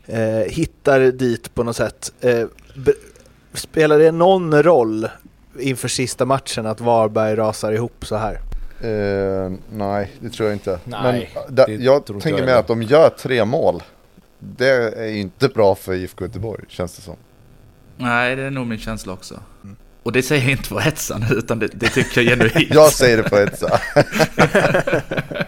[0.06, 2.14] eh, hittar dit på något sätt.
[2.22, 2.46] Eh,
[3.54, 5.08] spelar det någon roll
[5.60, 8.40] inför sista matchen att Varberg rasar ihop så här?
[8.82, 10.80] Eh, nej, det tror jag inte.
[10.84, 12.60] Nej, Men det jag tänker jag mer heller.
[12.60, 13.84] att de gör tre mål.
[14.58, 17.16] Det är inte bra för IFK Göteborg, känns det som.
[17.98, 19.40] Nej, det är nog min känsla också.
[20.04, 22.70] Och det säger jag inte för att hetsa nu, utan det, det tycker jag genuint.
[22.76, 23.72] Jag säger det på sätt.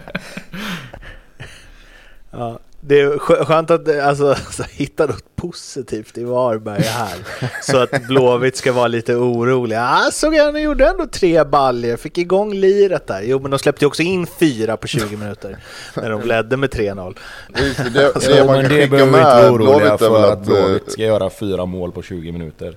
[2.30, 7.14] Ja, Det är skönt att alltså, alltså, hitta något positivt i Varberg här.
[7.62, 9.82] Så att Blåvitt ska vara lite oroliga.
[9.88, 13.22] Ah, såg jag, ni gjorde ändå tre baljer, fick igång liret där.
[13.22, 15.58] Jo, men de släppte också in fyra på 20 minuter
[15.96, 17.16] när de ledde med 3-0.
[17.48, 20.48] Det, det, Så, det man kan det behöver vi inte vara oroliga för att att...
[20.48, 22.76] eh, Blåvitt ska göra fyra mål på 20 minuter.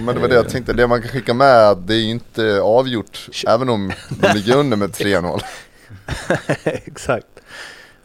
[0.00, 2.60] Men det var det jag tänkte, det man kan skicka med det är ju inte
[2.60, 5.40] avgjort, även om de ligger under med 3-0.
[6.64, 7.26] Exakt.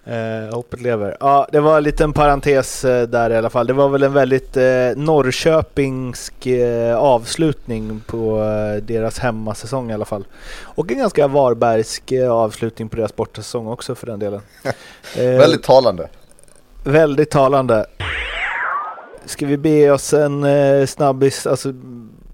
[0.07, 1.17] Eh, hoppet lever.
[1.19, 3.67] Ja, det var en liten parentes eh, där i alla fall.
[3.67, 4.63] Det var väl en väldigt eh,
[4.95, 10.25] Norrköpingsk eh, avslutning på eh, deras hemmasäsong i alla fall.
[10.63, 14.41] Och en ganska Varbergsk eh, avslutning på deras bortasäsong också för den delen.
[15.17, 16.07] Eh, Väldigt talande.
[16.83, 17.85] Väldigt talande.
[19.25, 20.45] Ska vi be oss en
[20.87, 21.73] snabbis, alltså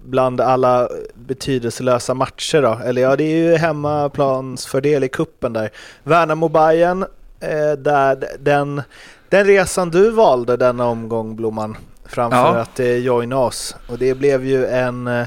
[0.04, 2.80] bland alla betydelselösa matcher då?
[2.84, 5.70] Eller ja, det är ju hemmaplansfördel i kuppen där.
[6.02, 7.08] värnamo bayern eh,
[7.78, 8.82] där den,
[9.28, 12.56] den resan du valde denna omgång Blomman framför Ja.
[12.58, 13.76] att eh, joina oss.
[13.88, 15.26] Och det blev ju en eh,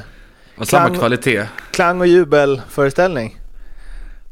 [0.58, 1.46] Och samma Klang- kvalitet.
[1.72, 3.40] klang och jubelföreställning.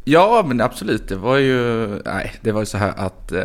[0.04, 1.08] Ja, men absolut.
[1.08, 1.88] Det var ju...
[2.06, 3.43] Nej, det var ju så här att eh,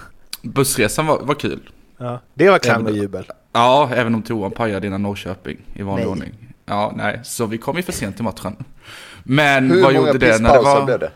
[0.42, 1.70] bussresan var, var kul.
[1.98, 3.26] Ja, det var klang och Även- jubel.
[3.52, 6.10] Ja, även om toan pajade innan Norrköping i vanlig Nej.
[6.12, 6.54] ordning.
[6.66, 8.56] Ja, nej, så vi kom ju för sent till matchen.
[9.22, 10.84] Men Hur vad många gjorde det när det var...
[10.84, 11.10] blev det?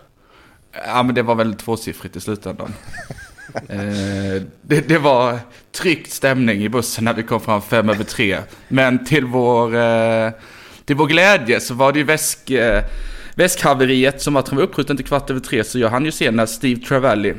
[0.86, 2.74] Ja, men det var väl tvåsiffrigt i slutändan.
[3.68, 5.38] eh, det, det var
[5.72, 8.38] tryckt stämning i bussen när vi kom fram fem över tre.
[8.68, 10.30] Men till vår, eh,
[10.84, 12.84] till vår glädje så var det ju väsk, eh,
[13.34, 15.64] väskhaveriet som var uppskjuten till kvart över tre.
[15.64, 17.34] Så jag hann ju se när Steve Travelli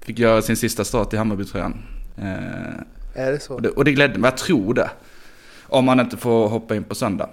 [0.00, 1.82] fick göra sin sista start i Hammarbytröjan.
[2.18, 3.54] Eh, Är det så?
[3.54, 4.90] och, det, och det glädde mig, jag tror det.
[5.62, 7.30] Om man inte får hoppa in på söndag.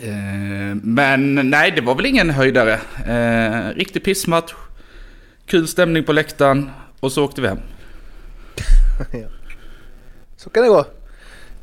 [0.00, 2.80] Eh, men nej, det var väl ingen höjdare.
[3.06, 4.52] Eh, riktig pissmatch.
[5.46, 6.70] Kul stämning på läktaren.
[7.00, 7.58] Och så åkte vi hem.
[10.36, 10.84] Så kan det gå.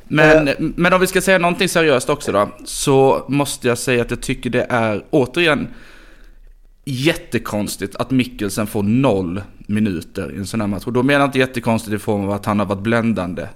[0.04, 2.50] Men, men om vi ska säga någonting seriöst också då.
[2.66, 5.68] Så måste jag säga att jag tycker det är återigen
[6.86, 10.84] jättekonstigt att Mikkelsen får noll minuter i en sån här match.
[10.86, 13.48] Och då menar jag inte jättekonstigt i form av att han har varit bländande.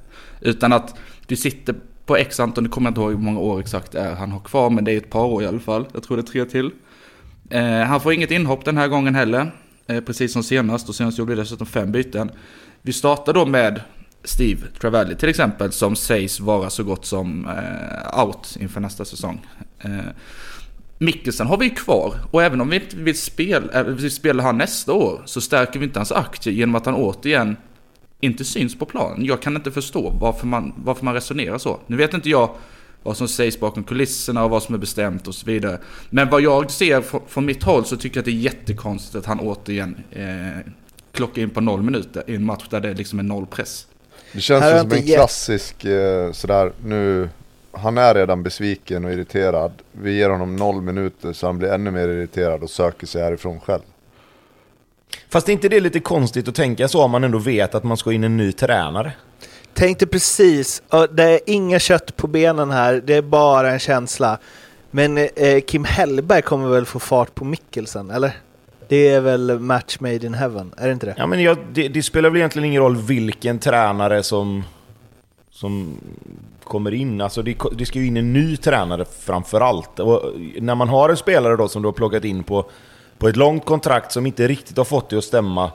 [0.42, 1.76] Utan att du sitter
[2.08, 4.32] på x antal, nu kommer jag inte ihåg hur många år exakt det är han
[4.32, 5.86] har kvar, men det är ett par år i alla fall.
[5.94, 6.72] Jag tror det är tre till.
[7.50, 9.52] Eh, han får inget inhopp den här gången heller.
[9.88, 12.32] Eh, precis som senast, och senast gjorde vi dessutom fem byten.
[12.82, 13.82] Vi startar då med
[14.24, 19.46] Steve Travelli till exempel, som sägs vara så gott som eh, out inför nästa säsong.
[19.80, 19.92] Eh,
[20.98, 24.58] Mikkelsen har vi kvar och även om vi inte vill spela, äh, vill spela han
[24.58, 27.58] nästa år så stärker vi inte hans aktie genom att han återigen
[28.20, 29.26] inte syns på planen.
[29.26, 31.80] Jag kan inte förstå varför man, varför man resonerar så.
[31.88, 32.50] Nu vet inte jag
[33.04, 35.80] vad som sägs bakom kulisserna och vad som är bestämt och så vidare.
[36.10, 39.16] Men vad jag ser från, från mitt håll så tycker jag att det är jättekonstigt
[39.16, 40.72] att han återigen eh,
[41.12, 43.88] klockar in på noll minuter i en match där det liksom är noll press.
[44.34, 47.30] Det känns ju som en klassisk eh, sådär, nu,
[47.72, 49.72] han är redan besviken och irriterad.
[49.92, 53.60] Vi ger honom noll minuter så han blir ännu mer irriterad och söker sig härifrån
[53.60, 53.82] själv.
[55.30, 57.98] Fast är inte det lite konstigt att tänka så om man ändå vet att man
[57.98, 59.12] ska in en ny tränare?
[59.74, 64.38] Tänkte precis, det är inga kött på benen här, det är bara en känsla.
[64.92, 68.32] Men eh, Kim Hellberg kommer väl få fart på Mikkelsen, eller?
[68.88, 71.16] Det är väl match made in heaven, är det inte det?
[71.18, 74.64] Ja, men jag, det, det spelar väl egentligen ingen roll vilken tränare som,
[75.52, 75.98] som
[76.64, 77.22] kommer in.
[77.22, 80.00] Alltså det, det ska ju in en ny tränare framför allt.
[80.00, 82.70] Och när man har en spelare då som du har plockat in på,
[83.18, 85.72] på ett långt kontrakt som inte riktigt har fått det att stämma.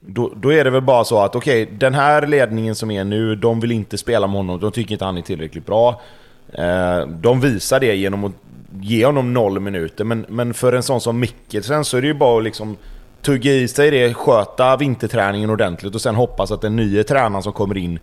[0.00, 3.36] Då, då är det väl bara så att okej, den här ledningen som är nu,
[3.36, 4.60] de vill inte spela med honom.
[4.60, 6.00] De tycker inte han är tillräckligt bra.
[6.52, 8.32] Eh, de visar det genom att
[8.80, 10.04] ge honom noll minuter.
[10.04, 12.76] Men, men för en sån som Mikkelsen så är det ju bara att liksom
[13.22, 17.52] tugga i sig det, sköta vinterträningen ordentligt och sen hoppas att den nya tränaren som
[17.52, 17.98] kommer in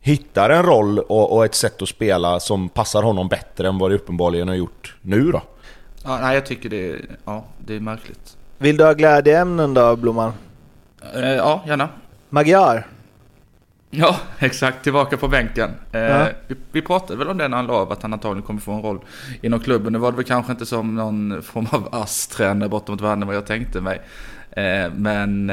[0.00, 3.90] hittar en roll och, och ett sätt att spela som passar honom bättre än vad
[3.90, 5.42] det uppenbarligen har gjort nu då.
[6.04, 8.36] Ja, nej, jag tycker det är, ja, det är märkligt.
[8.58, 10.32] Vill du ha glädjeämnen då, Blomman?
[11.14, 11.88] Eh, ja, gärna.
[12.30, 12.86] Magyar?
[13.90, 14.82] Ja, exakt.
[14.84, 15.70] Tillbaka på bänken.
[15.92, 16.26] Eh, Ja.
[16.48, 18.72] vi, vi pratade väl om det när han la av att han antagligen kommer få
[18.72, 18.98] en roll
[19.42, 19.92] inom klubben.
[19.92, 23.46] Nu var det väl kanske inte som någon form av ASS-tränare bortom mot vad jag
[23.46, 24.00] tänkte mig.
[24.50, 25.46] Eh, men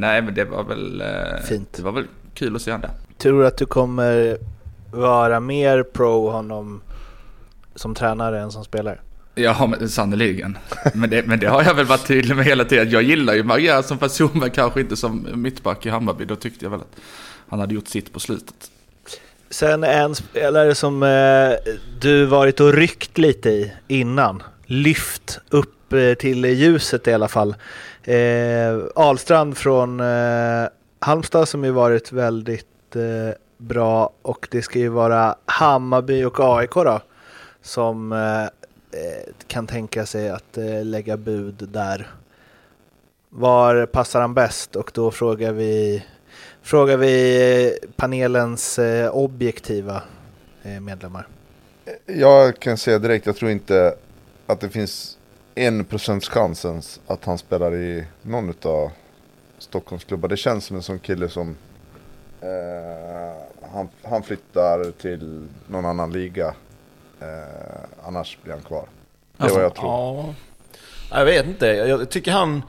[0.00, 1.02] nej, men det var väl...
[1.48, 1.72] Fint.
[1.76, 2.90] Det var väl kul att se han där.
[3.18, 4.38] Tror du att du kommer
[4.92, 6.82] vara mer pro honom
[7.74, 8.98] som tränare än som spelare?
[9.34, 10.58] Ja, men sannerligen.
[10.94, 12.90] Men det, men det har jag väl varit tydlig med hela tiden.
[12.90, 16.24] Jag gillar ju Magyar som person, men kanske inte som mittback i Hammarby.
[16.24, 17.00] Då tyckte jag väl att
[17.48, 18.70] han hade gjort sitt på slutet.
[19.50, 24.42] Sen en spelare som eh, du varit och ryckt lite i innan.
[24.66, 27.54] Lyft upp eh, till ljuset i alla fall.
[28.02, 28.16] Eh,
[28.94, 35.34] Ahlstrand från eh, Halmstad som ju varit väldigt eh, bra och det ska ju vara
[35.46, 37.00] Hammarby och AIK då
[37.62, 38.18] som eh,
[38.92, 42.10] Eh, kan tänka sig att eh, lägga bud där.
[43.28, 44.76] Var passar han bäst?
[44.76, 46.04] Och då frågar vi,
[46.62, 48.78] frågar vi eh, panelens
[49.12, 50.02] objektiva
[50.80, 51.28] medlemmar.
[52.06, 53.94] Jag kan säga direkt, jag tror inte
[54.46, 55.18] att det finns
[55.54, 58.90] en procents chans ens att han spelar i någon av
[59.58, 60.28] Stockholmsklubbar.
[60.28, 61.56] Det känns som en sån kille som
[62.40, 66.54] eh, han, han flyttar till någon annan liga.
[67.20, 68.84] Eh, annars blir han kvar.
[69.36, 70.34] Det är Alltså, vad jag tror.
[71.10, 71.66] Ja, jag vet inte.
[71.66, 72.62] Jag tycker han,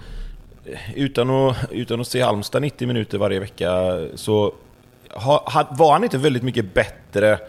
[0.96, 3.72] utan att, utan att se Halmstad 90 minuter varje vecka,
[4.16, 4.54] så
[5.70, 7.40] var han inte väldigt mycket bättre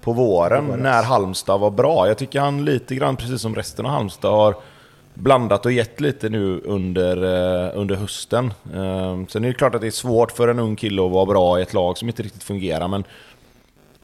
[0.00, 2.08] på våren när Halmstad var bra.
[2.08, 4.54] Jag tycker han lite grann, precis som resten av Halmstad, har
[5.14, 8.46] blandat och gett lite nu under, eh, under hösten.
[8.74, 11.26] Eh, sen är det klart att det är svårt för en ung kille att vara
[11.26, 13.04] bra i ett lag som inte riktigt fungerar, men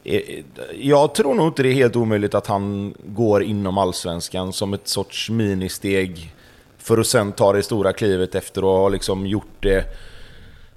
[0.05, 4.75] Eh, jag tror nog inte det är helt omöjligt att han går inom allsvenskan som
[4.75, 6.35] ett sorts ministeg
[6.79, 9.85] för att sen ta det stora klivet efter att ha liksom gjort det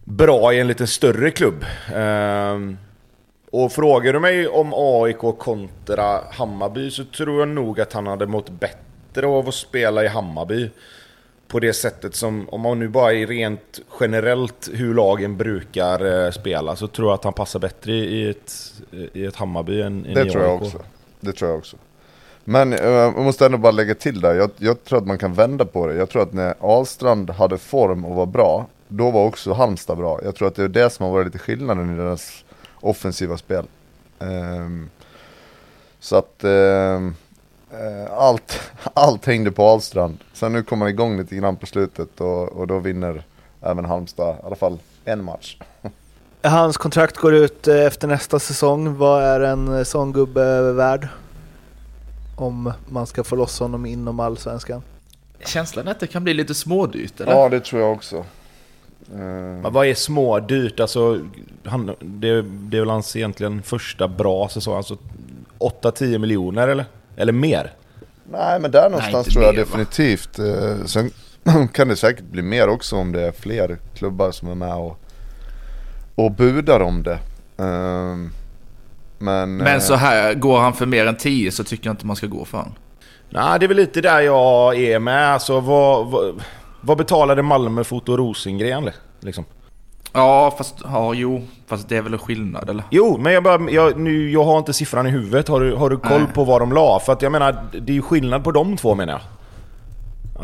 [0.03, 1.65] bra i en lite större klubb.
[1.95, 2.59] Eh,
[3.51, 8.25] och frågar du mig om AIK kontra Hammarby så tror jag nog att han hade
[8.25, 10.69] mått bättre av att spela i Hammarby.
[11.53, 16.31] På det sättet som, om man nu bara är rent generellt hur lagen brukar eh,
[16.31, 18.73] spela, så tror jag att han passar bättre i ett,
[19.13, 20.79] i ett Hammarby än, än Det i tror jag också.
[21.19, 21.77] Det tror jag också.
[22.43, 24.33] Men eh, jag måste ändå bara lägga till där.
[24.33, 25.95] Jag, jag tror att man kan vända på det.
[25.95, 30.19] Jag tror att när Ahlstrand hade form och var bra, då var också Halmstad bra.
[30.23, 32.45] Jag tror att det är det som har varit lite skillnaden i deras
[32.79, 33.65] offensiva spel.
[34.19, 34.89] Ehm,
[35.99, 36.99] så att eh,
[38.09, 40.17] allt, allt hängde på Ahlstrand.
[40.33, 43.23] Sen nu kommer han igång lite grann på slutet och, och då vinner
[43.61, 45.57] även Halmstad i alla fall en match.
[46.41, 48.97] Hans kontrakt går ut eh, efter nästa säsong.
[48.97, 51.07] Vad är en eh, sån gubbe värd?
[52.35, 54.81] Om man ska få loss honom inom allsvenskan.
[55.45, 57.31] Känslan är att det kan bli lite smådyrt eller?
[57.31, 58.25] Ja, det tror jag också.
[59.05, 60.79] Men vad är smådyrt?
[60.79, 61.19] Alltså,
[61.63, 64.97] han, det, det är väl hans egentligen första bra säsong, alltså
[65.59, 66.85] 8-10 miljoner eller?
[67.17, 67.73] Eller mer?
[68.31, 69.65] Nej men där någonstans inte tror jag mer, va?
[69.65, 70.39] definitivt.
[70.39, 71.11] Eh, sen
[71.73, 74.99] kan det säkert bli mer också om det är fler klubbar som är med och,
[76.15, 77.19] och budar om det.
[77.57, 78.31] Ehm,
[79.17, 82.05] men Men eh, så här, går han för mer än 10 så tycker jag inte
[82.05, 82.73] man ska gå för honom.
[83.29, 85.33] Nej, det är väl lite där jag är med.
[85.33, 86.41] Alltså, vad, vad,
[86.81, 88.89] vad betalade Malmö för Otto Rosengren?
[89.19, 89.45] Liksom?
[90.13, 92.83] Ja, fast ja, jo, fast det är väl en skillnad eller?
[92.91, 95.47] Jo, men jag, bara, jag, nu, jag har inte siffran i huvudet.
[95.47, 96.33] Har du, har du koll Nej.
[96.33, 96.99] på vad de la?
[97.05, 99.21] För att jag menar, det är ju skillnad på de två menar jag.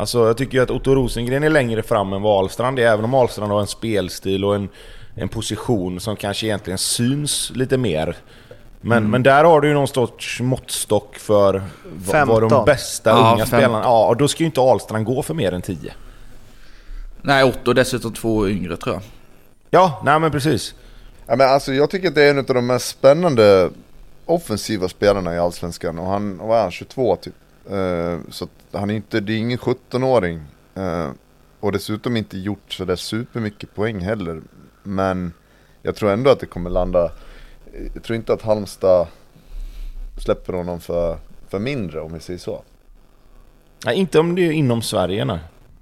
[0.00, 2.86] Alltså jag tycker ju att Otto Rosengren är längre fram än vad Ahlstrand är.
[2.86, 4.68] Även om Ahlstrand har en spelstil och en,
[5.14, 8.16] en position som kanske egentligen syns lite mer.
[8.80, 9.10] Men, Mm.
[9.10, 11.62] men där har du ju någon sorts måttstock för
[12.06, 12.64] vad, vad de 15.
[12.64, 13.84] bästa Ja, unga fem- spelarna...
[13.84, 15.92] Ja, och då ska ju inte Ahlstrand gå för mer än 10.
[17.22, 19.02] Nej, Otto dessutom två yngre tror jag.
[19.70, 20.74] Ja, nej men precis.
[21.26, 23.70] ja, men alltså, jag tycker att det är en av de mest spännande
[24.24, 25.98] offensiva spelarna i Allsvenskan.
[25.98, 27.34] Och han, vad är han, 22 typ.
[27.70, 30.40] Eh, så han är inte, det är ingen 17-åring.
[30.74, 31.10] Eh,
[31.60, 34.40] och dessutom inte gjort sådär supermycket poäng heller.
[34.82, 35.32] Men
[35.82, 37.12] jag tror ändå att det kommer landa.
[37.94, 39.06] Jag tror inte att Halmstad
[40.18, 42.62] släpper honom för, för mindre om vi säger så.
[43.84, 45.38] Nej, inte om det är inom Sverige nej.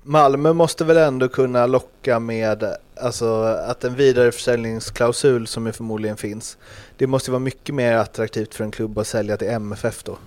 [0.08, 2.64] Malmö måste väl ändå kunna locka med
[3.00, 6.58] alltså, att en vidareförsäljningsklausul som ju förmodligen finns.
[6.96, 10.18] Det måste vara mycket mer attraktivt för en klubb att sälja till MFF då.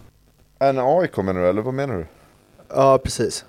[0.60, 2.06] En AIK menar du, eller vad menar du?
[2.68, 3.46] Ja, precis.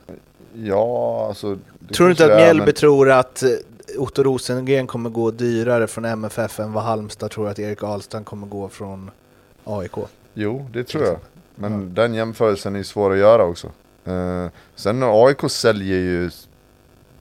[0.54, 1.58] Ja, alltså...
[1.94, 3.50] Tror du inte att Mjällby men- tror att eh,
[3.98, 8.46] Otto Rosengren kommer gå dyrare från MFF än vad Halmstad tror att Erik Ahlstrand kommer
[8.46, 9.10] gå från
[9.64, 9.96] AIK?
[10.34, 11.16] Jo, det tror jag.
[11.54, 13.70] Men den jämförelsen är svår att göra också.
[14.04, 16.30] Eh, sen AIK säljer ju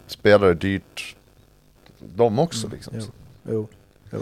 [0.08, 1.16] spelare dyrt
[2.00, 2.94] de också liksom.
[3.50, 3.68] jo.
[4.12, 4.22] Jo.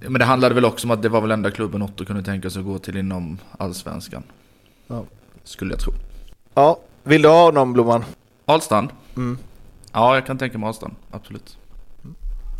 [0.00, 2.50] Men det handlade väl också om att det var väl enda klubben Otto kunde tänka
[2.50, 4.22] sig att gå till inom allsvenskan.
[4.86, 5.04] Ja.
[5.44, 5.92] Skulle jag tro.
[6.54, 8.04] Ja, vill du ha honom Blomman?
[8.44, 8.88] Ahlstrand?
[9.16, 9.38] Mm.
[9.92, 10.94] Ja, jag kan tänka mig Ahlstrand.
[11.10, 11.58] Absolut.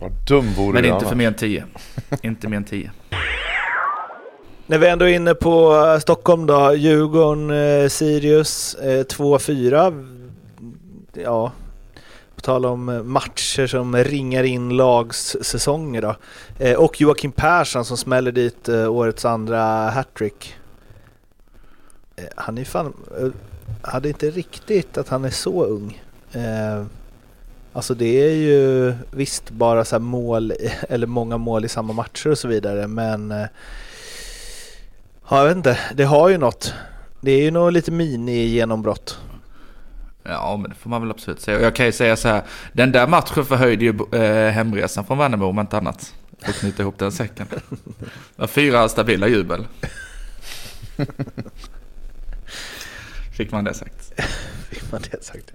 [0.01, 1.09] Vad dum vore Men inte annars.
[1.09, 1.65] för mer än 10.
[2.23, 2.91] inte mer än 10.
[4.69, 10.07] När vi ändå är inne på eh, Stockholm då, Djurgården, eh, Sirius eh, 2-4.
[11.13, 11.53] Ja,
[12.35, 16.17] på tal om eh, matcher som ringar in lagssäsonger då.
[16.59, 20.57] Eh, och Joakim Persson som smäller dit eh, årets andra hattrick.
[22.17, 23.29] Eh, han är fan, eh,
[23.83, 26.03] hade inte riktigt att han är så ung.
[26.33, 26.85] Eh,
[27.73, 30.53] Alltså det är ju visst bara så här mål,
[30.89, 33.47] eller många mål i samma matcher och så vidare men eh,
[35.29, 36.75] Ja, jag vet inte, det har ju något.
[37.21, 39.19] Det är ju nog lite mini-genombrott.
[40.23, 41.59] Ja, men det får man väl absolut säga.
[41.59, 45.19] Och jag kan ju säga så här, den där matchen förhöjde ju eh, hemresan från
[45.19, 46.15] Värnamo om inte annat.
[46.43, 47.47] Att knyta ihop den säcken.
[47.51, 47.59] Det
[48.37, 49.67] var fyra stabila jubel.
[53.37, 54.13] Fick man det sagt.
[54.71, 55.53] Fick man det sagt.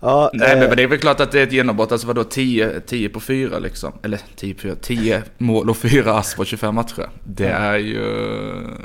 [0.00, 1.92] Ja, Nej, eh, men det är väl klart att det är ett genombrott.
[1.92, 3.92] Alltså vadå 10, 10 på 4 liksom?
[4.02, 7.10] Eller 10 på 4, 10 mål och 4 ass på 25 matcher.
[7.24, 8.02] Det är ju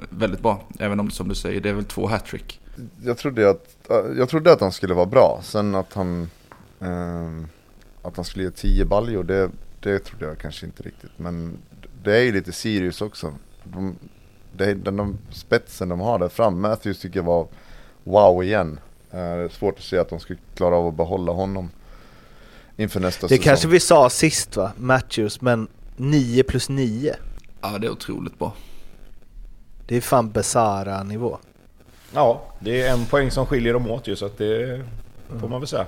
[0.10, 0.64] väldigt bra.
[0.80, 2.60] Även om som du säger, det är väl två hattrick.
[3.04, 3.76] Jag trodde att,
[4.18, 6.30] jag trodde att han skulle vara bra, sen att han
[6.80, 7.48] ehm,
[8.02, 9.50] Att han skulle ge 10 baljor, det,
[9.80, 11.58] det trodde jag kanske inte riktigt Men
[12.04, 13.34] det är ju lite Sirius också
[13.64, 13.96] de,
[14.58, 17.48] det är den de, spetsen de har där fram, Matthews tycker jag var
[18.04, 18.80] wow igen
[19.14, 21.70] Eh, Det är svårt att se att de skulle klara av att behålla honom
[22.78, 27.16] Inför nästa det säsong kanske vi sa sist va, Matthews, men 9 plus 9.
[27.62, 28.54] Ja, det är otroligt bra.
[29.88, 31.38] Det är fan Besara nivå.
[32.14, 34.82] Ja, det är en poäng som skiljer dem åt ju så att det
[35.40, 35.86] får man väl säga.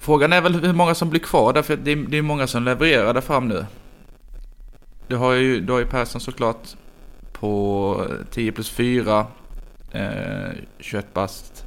[0.00, 2.46] Frågan är väl hur många som blir kvar där, för det är, det är många
[2.46, 3.66] som levererar där fram nu.
[5.08, 6.68] Du har ju, du har ju Persson såklart
[7.32, 9.26] på 10 plus 4,
[9.92, 11.63] eh, 21 bast.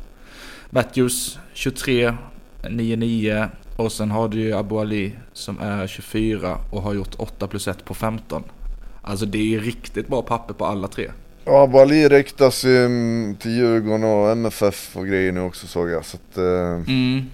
[0.70, 2.14] Matthews 23,
[2.62, 7.48] 9-9 och sen har du ju Abu Ali som är 24 och har gjort 8
[7.48, 8.44] plus 1 på 15.
[9.02, 11.12] Alltså det är riktigt bra papper på alla tre.
[11.46, 16.06] Ja, Bali ryktas ju mm, till Djurgården och MFF och grejer nu också såg jag
[16.06, 17.26] så att eh, Mm.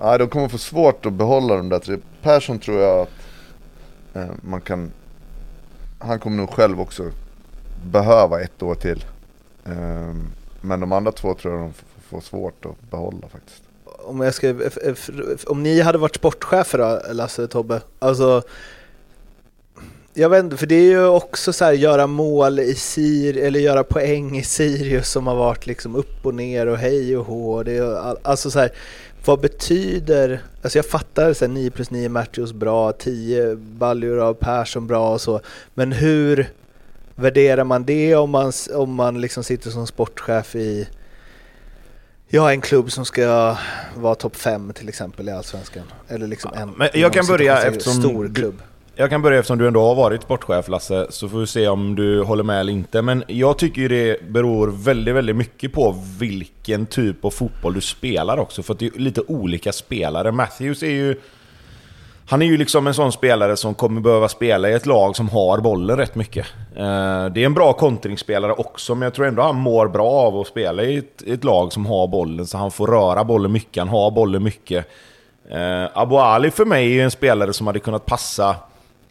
[0.00, 1.96] Eh, de kommer få svårt att behålla de där tre.
[2.22, 3.10] Persson tror jag att
[4.14, 4.90] eh, man kan...
[5.98, 7.10] Han kommer nog själv också
[7.84, 9.04] behöva ett år till.
[9.64, 10.14] Eh,
[10.60, 11.72] men de andra två tror jag de
[12.08, 13.62] få svårt att behålla faktiskt.
[13.84, 14.54] Om, jag ska,
[15.46, 18.42] om ni hade varit sportchefer då, Lasse och Tobbe, alltså
[20.14, 23.60] jag vet inte, för det är ju också så här göra mål i Sir eller
[23.60, 27.62] göra poäng i Sirius som har varit liksom upp och ner och hej och hå.
[27.62, 28.70] Det är, alltså så här,
[29.24, 34.34] vad betyder, alltså jag fattar så här 9 plus 9 Matthews bra, 10 baljor av
[34.34, 35.40] Persson bra och så,
[35.74, 36.48] men hur
[37.14, 40.88] värderar man det om man, om man liksom sitter som sportchef i
[42.30, 43.56] Ja, en klubb som ska
[43.96, 45.82] vara topp 5 till exempel i Allsvenskan.
[46.08, 48.62] Eller liksom en men jag kan börja eftersom stor du- klubb.
[48.94, 51.94] Jag kan börja eftersom du ändå har varit sportchef Lasse, så får vi se om
[51.94, 53.02] du håller med eller inte.
[53.02, 57.80] Men jag tycker ju det beror väldigt, väldigt mycket på vilken typ av fotboll du
[57.80, 58.62] spelar också.
[58.62, 60.32] För att det är lite olika spelare.
[60.32, 61.16] Matthews är ju...
[62.30, 65.28] Han är ju liksom en sån spelare som kommer behöva spela i ett lag som
[65.28, 66.46] har bollen rätt mycket.
[66.76, 70.36] Eh, det är en bra kontringsspelare också, men jag tror ändå han mår bra av
[70.36, 72.46] att spela i ett, ett lag som har bollen.
[72.46, 74.88] Så han får röra bollen mycket, han har bollen mycket.
[75.50, 78.50] Eh, Abu Ali för mig är ju en spelare som hade kunnat passa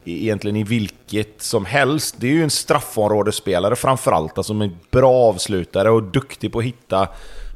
[0.05, 2.15] e-, egentligen i vilket som helst.
[2.18, 7.07] Det är ju en straffområdesspelare framförallt, alltså en bra avslutare och duktig på att hitta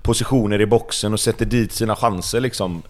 [0.01, 2.81] positioner i boxen och sätter dit sina chanser liksom.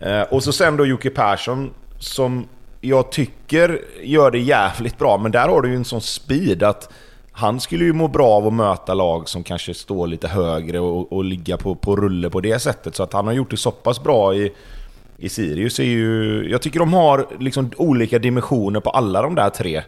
[0.00, 1.70] Eh, och så sen då Jocke Persson
[2.04, 2.46] som
[2.80, 6.92] jag tycker gör det jävligt bra, men där har du ju en sån speed att
[7.32, 11.12] han skulle ju må bra av att möta lag som kanske står lite högre och,
[11.12, 12.96] och ligga på, på rulle på det sättet.
[12.96, 14.52] Så att han har gjort det så pass bra i,
[15.16, 16.46] i Sirius är ju...
[16.50, 19.82] Jag tycker de har liksom olika dimensioner på alla de där tre.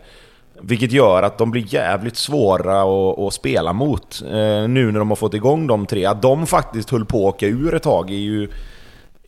[0.60, 4.22] Vilket gör att de blir jävligt svåra att, att spela mot.
[4.22, 6.04] Eh, nu när de har fått igång de tre.
[6.04, 8.48] Att de faktiskt höll på att åka ur ett tag är ju,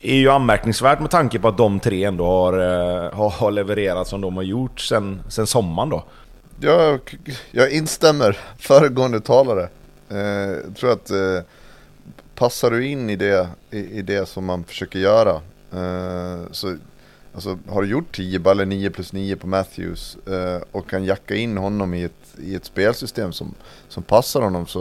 [0.00, 4.20] är ju anmärkningsvärt med tanke på att de tre ändå har, eh, har, levererat som
[4.20, 6.04] de har gjort sen, sen sommaren då.
[6.60, 7.00] Jag,
[7.50, 9.68] jag instämmer, föregående talare.
[10.08, 10.18] Eh,
[10.66, 11.40] jag tror att eh,
[12.34, 15.40] passar du in i det, i, i det som man försöker göra.
[15.72, 16.76] Eh, så,
[17.34, 21.34] alltså, har du gjort 10 baller 9 plus 9 på Matthews eh, och kan jacka
[21.34, 23.54] in honom i ett, i ett spelsystem som,
[23.88, 24.80] som passar honom så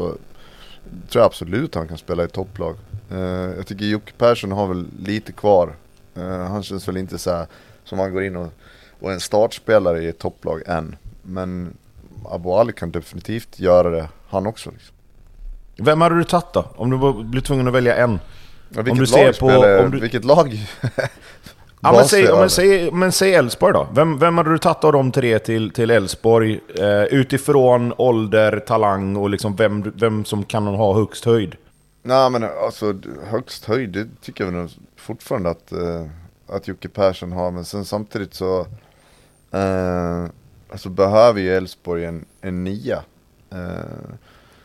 [1.09, 2.75] tror jag absolut han kan spela i topplag.
[3.11, 3.17] Eh,
[3.57, 5.73] jag tycker Jocke Persson har väl lite kvar.
[6.15, 7.47] Eh, han känns väl inte så här
[7.83, 8.47] som han går in och,
[8.99, 10.95] och är en startspelare i ett topplag än.
[11.21, 11.73] Men
[12.31, 14.71] Abu Ali kan definitivt göra det, han också.
[14.71, 14.95] Liksom.
[15.77, 16.65] Vem hade du tagit då?
[16.75, 18.19] Om du blir tvungen att välja en?
[18.69, 20.59] Ja, vilket, du ser lag på- spelar, om du- vilket lag
[21.81, 23.87] Ja, men säg, men säg, men säg Elfsborg då.
[23.93, 26.59] Vem, vem hade du tagit av de tre till till Elfsborg?
[26.79, 31.55] Eh, utifrån ålder, talang och liksom vem, vem som kan ha högst höjd?
[32.07, 32.93] Nej men alltså
[33.23, 36.05] högst höjd, det tycker jag nog fortfarande att, eh,
[36.47, 37.51] att Jocke Persson har.
[37.51, 38.59] Men sen samtidigt så
[39.51, 40.25] eh,
[40.71, 43.03] alltså behöver ju Elfsborg en, en nia.
[43.51, 43.57] Eh,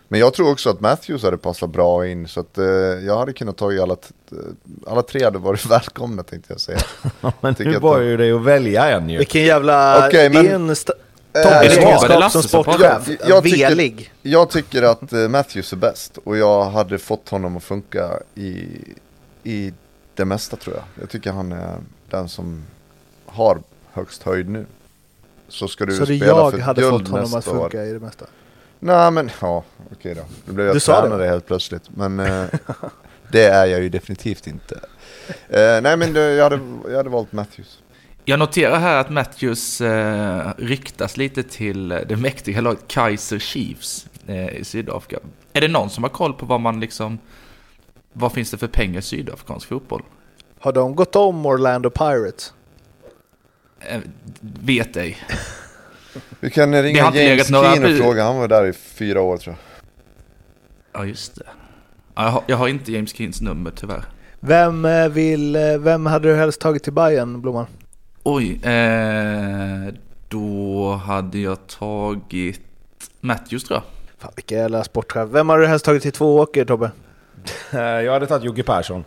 [0.09, 2.65] Men jag tror också att Matthews hade passat bra in så att eh,
[3.07, 3.97] jag hade kunnat ta i alla,
[4.87, 6.79] alla tre hade varit välkomna tänkte jag säga.
[7.41, 9.19] Men nu var ju det att välja en ju.
[9.19, 10.07] Vilken jävla...
[10.09, 10.47] Okej, men-
[11.35, 13.09] Eh, Lasse som sportchef.
[13.21, 14.13] Jag- jag tycker-.
[14.23, 18.67] Jag tycker att eh, Matthews är bäst och jag hade fått honom att funka i,
[19.43, 19.73] i
[20.15, 20.85] det mesta tror jag.
[21.03, 21.77] Jag tycker han är
[22.11, 22.65] den som
[23.27, 23.59] har
[23.93, 24.67] högst höjd nu.
[25.49, 27.61] Så ska du Så spela jag för hade fått honom att år.
[27.61, 28.25] funka i det mesta.
[28.79, 30.23] Nej men ja, okej då.
[30.45, 31.83] Nu blev jag Du tränare helt plötsligt.
[31.97, 32.45] Men eh,
[33.33, 34.75] det är jag ju definitivt inte.
[35.49, 37.79] Eh, nej men jag, hade, jag hade valt Matthews.
[38.25, 44.07] Jag noterar här att Matthews eh, ryktas lite till eh, det mäktiga laget Kaiser Chiefs
[44.27, 45.19] eh, i Sydafrika.
[45.53, 47.19] Är det någon som har koll på vad man liksom...
[48.13, 50.03] Vad finns det för pengar i sydafrikansk fotboll?
[50.59, 52.53] Har de gått om Orlando Pirates?
[53.81, 54.01] Eh,
[54.41, 55.19] vet ej.
[56.41, 58.25] Vi kan ringa James legat några Keane och fråga.
[58.25, 59.57] Han var där i fyra år tror
[60.93, 61.01] jag.
[61.01, 61.45] Ja, just det.
[62.15, 64.05] Ja, Jag har, jag har inte James Keens nummer tyvärr.
[64.41, 67.67] Vem, eh, vill, eh, vem hade du helst tagit till Bayern, Blomman?
[68.23, 69.95] Oj, eh,
[70.29, 72.61] då hade jag tagit
[73.21, 73.83] Matthews tror jag.
[74.19, 75.29] Fan, vilken jävla sportchef.
[75.31, 76.91] Vem hade du helst tagit till två åker, Tobbe?
[77.73, 79.05] Eh, Jag hade tagit Jocke Persson.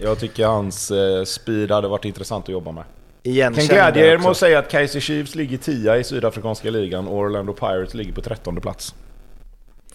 [0.00, 2.84] Jag tycker hans eh, speed hade varit intressant att jobba med.
[2.84, 7.08] Kan Igenkänd glädja er med att säga att Kaiser Chiefs ligger 10 i Sydafrikanska ligan
[7.08, 8.94] och Orlando Pirates ligger på 13 plats.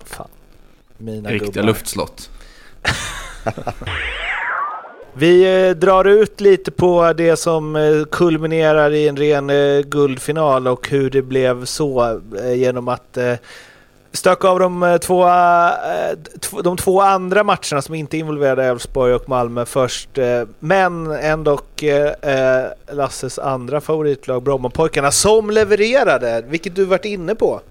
[0.03, 0.27] Fan.
[0.97, 1.67] Mina Riktiga gubbar.
[1.67, 2.29] luftslott.
[5.19, 10.67] Vi eh, drar ut lite på det som eh, kulminerar i en ren eh, guldfinal
[10.67, 12.21] och hur det blev så
[12.55, 13.17] genom att
[14.11, 15.25] stöka av de två,
[16.63, 20.09] de två andra matcherna som inte involverade Elfsborg och Malmö först.
[20.59, 21.59] Men ändå
[22.91, 27.61] Lasses andra favoritlag Brommapojkarna som levererade, vilket du varit inne på.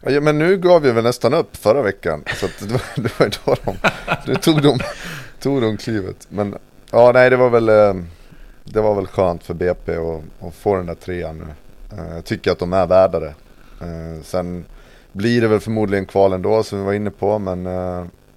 [0.00, 2.24] Ja, men nu gav vi väl nästan upp förra veckan.
[2.36, 3.76] Så att det var, det var ju då de,
[4.26, 4.78] nu tog de,
[5.44, 6.26] tog de klivet.
[6.28, 6.58] Men
[6.90, 7.94] ja, nej det var väl, eh,
[8.64, 11.54] det var väl skönt för BP att, att få den där trean nu.
[11.98, 13.34] Eh, jag tycker att de är värda det.
[13.80, 14.64] Eh, sen
[15.12, 17.38] blir det väl förmodligen kval ändå som vi var inne på.
[17.38, 17.62] Men,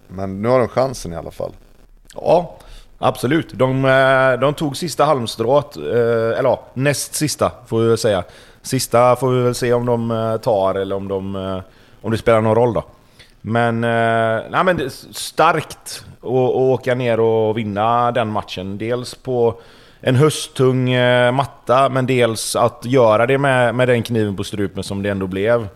[0.08, 1.52] men nu har de chansen i alla fall.
[2.16, 2.58] Ja,
[2.98, 3.54] absolut.
[3.54, 3.82] De,
[4.42, 8.24] de tog sista halmstrået, eller ja, näst sista får vi väl säga.
[8.62, 11.36] Sista får vi väl se om de tar eller om, de,
[12.02, 12.84] om det spelar någon roll då.
[13.42, 13.82] Men,
[14.52, 18.78] nej, men starkt och, och åka ner och vinna den matchen.
[18.78, 19.60] Dels på
[20.02, 24.84] en hösttung eh, matta, men dels att göra det med, med den kniven på strupen
[24.84, 25.68] som det ändå blev.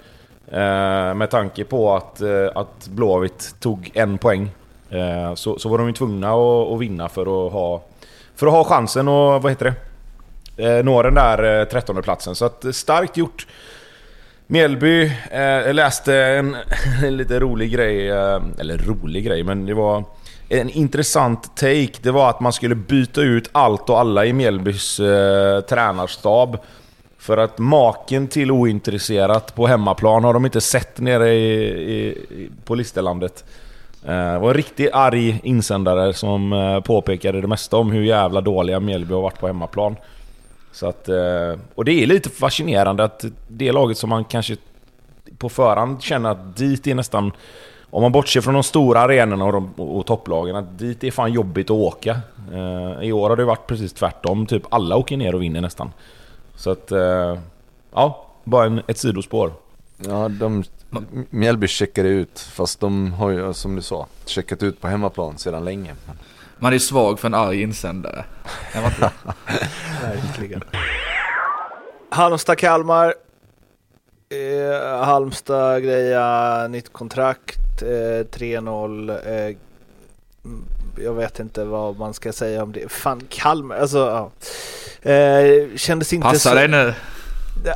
[0.47, 4.49] Eh, med tanke på att, eh, att Blåvitt tog en poäng
[4.91, 7.83] Eh, Så, så var de ju tvungna att, att vinna för att ha
[8.35, 9.73] För att ha chansen och vad heter
[10.55, 10.65] det?
[10.65, 13.47] Eh, Nå den där eh, 13 platsen så att eh, starkt gjort
[14.47, 16.55] Mjällby, eh, läste en,
[17.03, 20.03] en lite rolig grej, eh, eller rolig grej men det var
[20.59, 21.91] en intressant take.
[22.01, 26.57] Det var att man skulle byta ut allt och alla i Mjällbys eh, tränarstab.
[27.17, 31.53] För att maken till ointresserat på hemmaplan har de inte sett nere i,
[31.93, 33.43] i, i, på Listerlandet.
[34.05, 38.41] Eh, Det var en riktigt arg insändare som eh, påpekade det mesta om hur jävla
[38.41, 39.95] dåliga Mjällby har varit på hemmaplan.
[40.71, 44.57] Så att, eh, och det är lite fascinerande att det laget som man kanske
[45.37, 47.31] på förhand känner att dit är nästan...
[47.91, 51.33] Om man bortser från de stora arenorna och, de, och topplagen, att dit är fan
[51.33, 52.19] jobbigt att åka.
[52.53, 55.91] Eh, I år har det varit precis tvärtom, typ alla åker ner och vinner nästan.
[56.55, 56.91] Så att...
[56.91, 57.37] eh,
[57.93, 59.53] Ja, bara en, ett sidospår.
[59.97, 60.63] Ja, de,
[61.29, 65.65] Mjällby checkade ut, fast de har ju som du sa checkat ut på hemmaplan sedan
[65.65, 65.95] länge.
[66.59, 68.25] Man är svag för en arg insändare.
[70.01, 70.63] Verkligen.
[72.09, 73.13] Halmstad-Kalmar.
[74.31, 77.81] Eh, Halmstad greja nytt kontrakt.
[77.81, 79.09] Eh, 3-0.
[79.09, 79.55] Eh, mm,
[81.03, 82.91] jag vet inte vad man ska säga om det.
[82.91, 83.75] Fan, Kalmar.
[83.75, 83.97] Alltså,
[85.03, 85.11] ja.
[85.11, 86.55] Eh, kändes inte Passa så...
[86.55, 86.93] dig nu.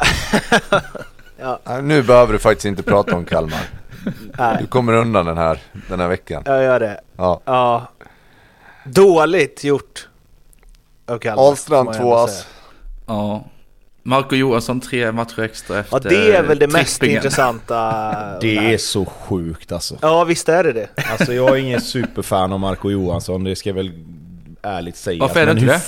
[1.37, 3.69] ja, Nu behöver du faktiskt inte prata om Kalmar.
[4.37, 6.43] nej, Du kommer undan den här, den här veckan.
[6.45, 7.01] jag gör det.
[7.17, 7.41] Ja.
[7.45, 7.87] Ja.
[8.85, 10.07] Dåligt gjort.
[11.35, 12.47] Ahlstrand två ass.
[13.05, 13.43] Ja.
[14.07, 17.17] Marco Johansson tre matcher extra efter Ja, det är väl det mest trippingen.
[17.17, 18.37] intressanta.
[18.41, 19.97] Det är så sjukt alltså.
[20.01, 20.87] Ja, visst är det det.
[21.11, 23.91] Alltså jag är ingen superfan av Marco Johansson, det ska jag väl
[24.61, 25.19] ärligt säga.
[25.19, 25.81] Varför är du Men inte det?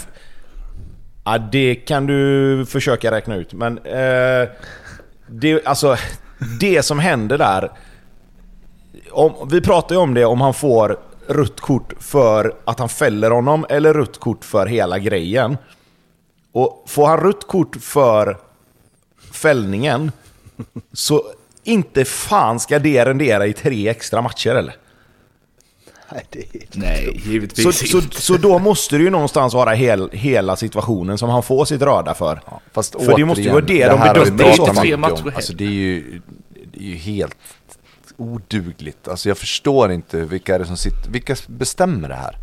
[1.23, 3.53] Ja, det kan du försöka räkna ut.
[3.53, 4.47] Men eh,
[5.27, 5.97] det, alltså,
[6.59, 7.71] det som händer där...
[9.11, 10.97] Om, vi pratar ju om det om han får
[11.27, 15.57] rött kort för att han fäller honom eller rött kort för hela grejen.
[16.57, 18.37] Och får han rött kort för
[19.31, 20.11] fällningen
[20.93, 21.23] så
[21.63, 24.75] inte fan ska det rendera i tre extra matcher eller?
[26.11, 26.45] Nej, det är...
[26.71, 28.21] Nej, Så, givetvis så, inte.
[28.21, 32.13] så då måste det ju någonstans vara hel, hela situationen som han får sitt röda
[32.13, 32.41] för.
[32.71, 35.31] Fast För det måste ju vara det de har vi bedömer i så fall.
[35.35, 36.21] Alltså det är ju,
[36.73, 37.37] det är ju helt
[38.17, 39.07] odugligt.
[39.07, 42.37] Alltså jag förstår inte vilka är det som sitter, vilka bestämmer det här?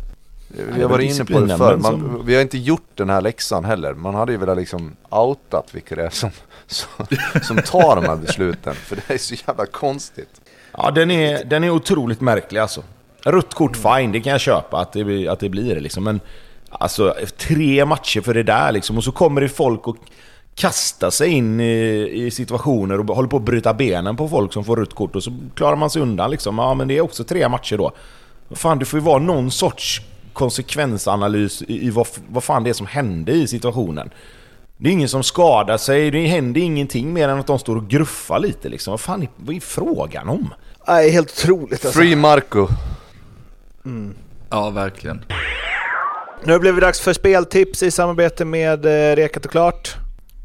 [0.75, 3.65] Vi har varit inne på det förr, man, vi har inte gjort den här läxan
[3.65, 3.93] heller.
[3.93, 6.29] Man hade ju velat liksom outat vilka det är som,
[6.67, 6.89] som,
[7.41, 8.75] som tar de här besluten.
[8.75, 10.41] För det är så jävla konstigt.
[10.71, 12.83] Ja, den är, den är otroligt märklig alltså.
[13.23, 16.03] Rött kort, fine, det kan jag köpa att det, att det blir det liksom.
[16.03, 16.19] Men
[16.69, 18.97] alltså, tre matcher för det där liksom.
[18.97, 19.97] Och så kommer det folk och
[20.55, 24.63] kastar sig in i, i situationer och håller på att bryta benen på folk som
[24.63, 25.15] får rött kort.
[25.15, 26.57] Och så klarar man sig undan liksom.
[26.57, 27.91] Ja, men det är också tre matcher då.
[28.51, 30.01] Fan, det får ju vara någon sorts
[30.35, 34.09] konsekvensanalys i, i vad, vad fan det är som hände i situationen.
[34.77, 37.87] Det är ingen som skadar sig, det händer ingenting mer än att de står och
[37.87, 38.91] gruffar lite liksom.
[38.91, 40.53] Vad fan är, vad är frågan om?
[40.87, 41.99] Nej, helt otroligt alltså.
[41.99, 42.67] Free Marco.
[44.49, 45.25] Ja, verkligen.
[46.43, 49.95] Nu blev det dags för speltips i samarbete med eh, Rekat och Klart.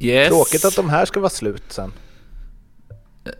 [0.00, 0.28] Yes.
[0.28, 1.92] Tråkigt att de här ska vara slut sen.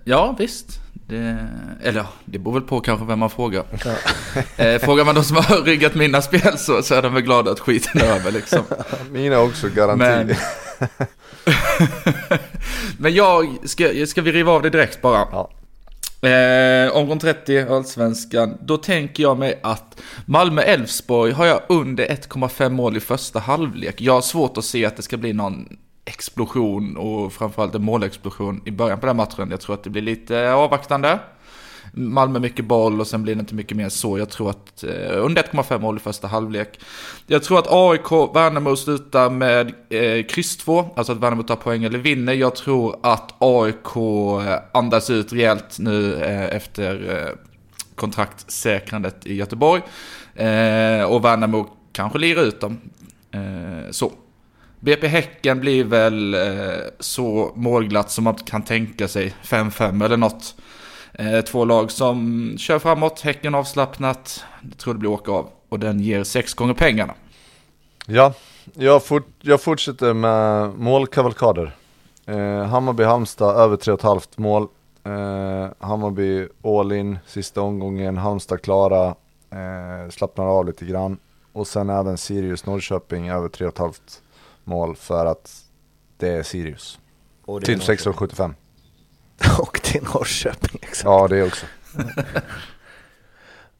[0.04, 0.80] Ja, visst.
[1.10, 1.48] Det,
[1.82, 3.64] eller ja, det beror väl på kanske vem man frågar.
[4.56, 7.50] Eh, frågar man de som har ryggat mina spel så, så är de väl glada
[7.50, 8.62] att skiten är över liksom.
[9.10, 10.04] Mina också garanti.
[10.04, 10.34] Men,
[12.98, 15.28] men jag, ska, ska vi riva av det direkt bara?
[15.32, 15.50] Ja.
[16.28, 18.58] Eh, omgång 30, Allsvenskan.
[18.62, 24.00] Då tänker jag mig att Malmö-Elfsborg har jag under 1,5 mål i första halvlek.
[24.00, 25.68] Jag har svårt att se att det ska bli någon
[26.04, 29.50] explosion och framförallt en målexplosion i början på den matchen.
[29.50, 31.18] Jag tror att det blir lite eh, avvaktande.
[31.92, 34.18] Malmö mycket boll och sen blir det inte mycket mer så.
[34.18, 36.80] Jag tror att eh, under 1,5 mål i första halvlek.
[37.26, 41.84] Jag tror att AIK, Värnamo slutar med eh, kryss 2, alltså att Värnamo tar poäng
[41.84, 42.32] eller vinner.
[42.32, 43.96] Jag tror att AIK
[44.46, 47.38] eh, andas ut rejält nu eh, efter eh,
[47.94, 49.82] kontraktsäkrandet i Göteborg.
[50.34, 52.80] Eh, och Värnamo kanske lirar ut dem.
[53.30, 54.12] Eh, så.
[54.80, 56.40] BP Häcken blir väl eh,
[57.00, 59.34] så målglatt som man kan tänka sig.
[59.42, 60.54] 5-5 eller något.
[61.12, 64.44] Eh, två lag som kör framåt, Häcken avslappnat.
[64.62, 65.48] Jag tror det blir åka av.
[65.68, 67.14] Och den ger sex gånger pengarna.
[68.06, 68.34] Ja,
[68.74, 71.76] jag, fort, jag fortsätter med målkavalkader.
[72.26, 74.68] Eh, Hammarby-Halmstad över 3,5 mål.
[75.04, 79.06] Eh, Hammarby all in sista omgången, Halmstad klara,
[79.50, 81.18] eh, slappnar av lite grann.
[81.52, 84.20] Och sen även Sirius-Norrköping över 3,5
[84.64, 85.64] mål för att
[86.16, 86.98] det är Sirius.
[87.44, 88.12] Och det är Till Norrköping.
[88.12, 88.54] 6,75.
[89.60, 91.10] Och till Norrköping liksom.
[91.10, 91.66] Ja, det också.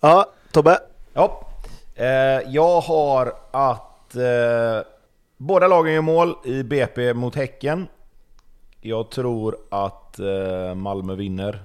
[0.00, 0.78] Ja, Tobbe.
[1.12, 1.46] Ja.
[1.94, 2.06] Eh,
[2.48, 4.86] jag har att eh,
[5.36, 7.88] båda lagen gör mål i BP mot Häcken.
[8.80, 11.64] Jag tror att eh, Malmö vinner.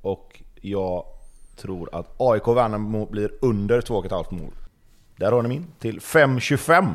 [0.00, 1.04] Och jag
[1.56, 4.52] tror att AIK Värnamo blir under 2,5 mål.
[5.16, 6.94] Där har ni min till 5,25.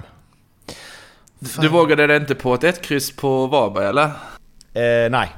[1.60, 4.06] Du vågade det inte på ett ett kryss på Varberg eller?
[4.74, 5.30] Eh, nej,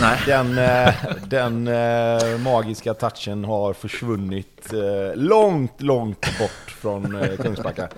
[0.00, 0.18] Nej.
[0.26, 0.94] den, eh,
[1.26, 7.88] den eh, magiska touchen har försvunnit eh, långt, långt bort från eh, Kungsbacka.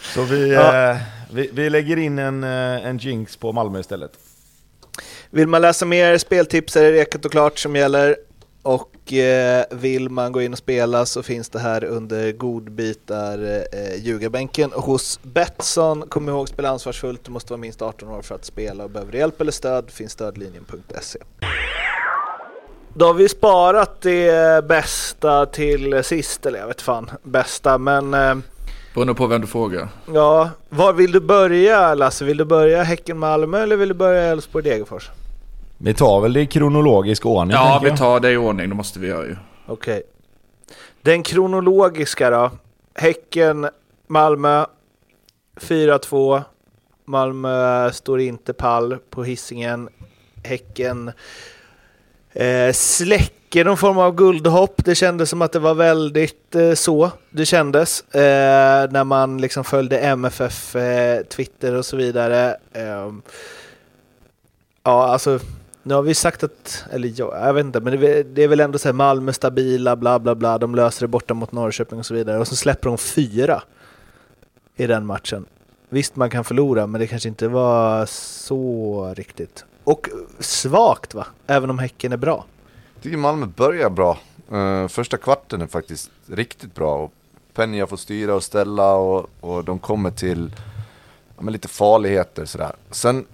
[0.00, 0.90] Så vi, Ja.
[0.90, 0.96] eh,
[1.32, 4.12] vi, vi lägger in en, en jinx på Malmö istället.
[5.30, 8.16] Vill man läsa mer speltips är det Rekat och Klart som gäller.
[8.66, 14.04] Och eh, vill man gå in och spela så finns det här under godbitar eh,
[14.04, 16.02] ljugarbänken hos Betsson.
[16.08, 19.12] Kom ihåg spela ansvarsfullt, du måste vara minst 18 år för att spela och behöver
[19.12, 21.18] hjälp eller stöd finns stödlinjen.se.
[22.94, 28.34] Då har vi sparat det bästa till sist, eller jag vet fan, bästa men eh,
[28.94, 29.88] Beroende på vem du frågar.
[30.14, 32.24] ja, var vill du börja Lasse?
[32.24, 35.10] Vill du börja Häcken-Malmö eller vill du börja Elfsborg-Degerfors?
[35.78, 38.68] Vi tar väl det i kronologisk ordning Ja, vi tar det i ordning.
[38.68, 39.36] Det måste vi göra ju.
[39.66, 40.02] Okej.
[41.02, 42.50] Den kronologiska då.
[42.94, 43.68] Häcken,
[44.06, 44.64] Malmö
[45.60, 46.42] 4-2.
[47.04, 49.88] Malmö står inte pall på hissingen.
[50.44, 51.12] Häcken
[52.32, 54.84] eh, släcker någon form av guldhopp.
[54.84, 58.00] Det kändes som att det var väldigt eh, så det kändes.
[58.14, 62.56] Eh, när man liksom följde MFF, eh, Twitter och så vidare.
[62.72, 63.12] Eh,
[64.82, 65.38] ja, alltså
[65.86, 68.48] nu har vi sagt att, eller jag, jag vet inte, men det är, det är
[68.48, 71.98] väl ändå så här Malmö stabila, bla bla bla, de löser det borta mot Norrköping
[71.98, 72.38] och så vidare.
[72.38, 73.62] Och så släpper de fyra
[74.76, 75.46] i den matchen.
[75.88, 79.64] Visst, man kan förlora, men det kanske inte var så riktigt.
[79.84, 80.08] Och
[80.38, 81.26] svagt va?
[81.46, 82.44] Även om Häcken är bra.
[82.94, 84.18] Jag tycker Malmö börjar bra.
[84.52, 86.94] Uh, första kvarten är faktiskt riktigt bra.
[86.94, 87.12] Och
[87.54, 90.50] Penja får styra och ställa och, och de kommer till
[91.38, 92.72] ja, lite farligheter sådär.
[92.90, 93.24] Sen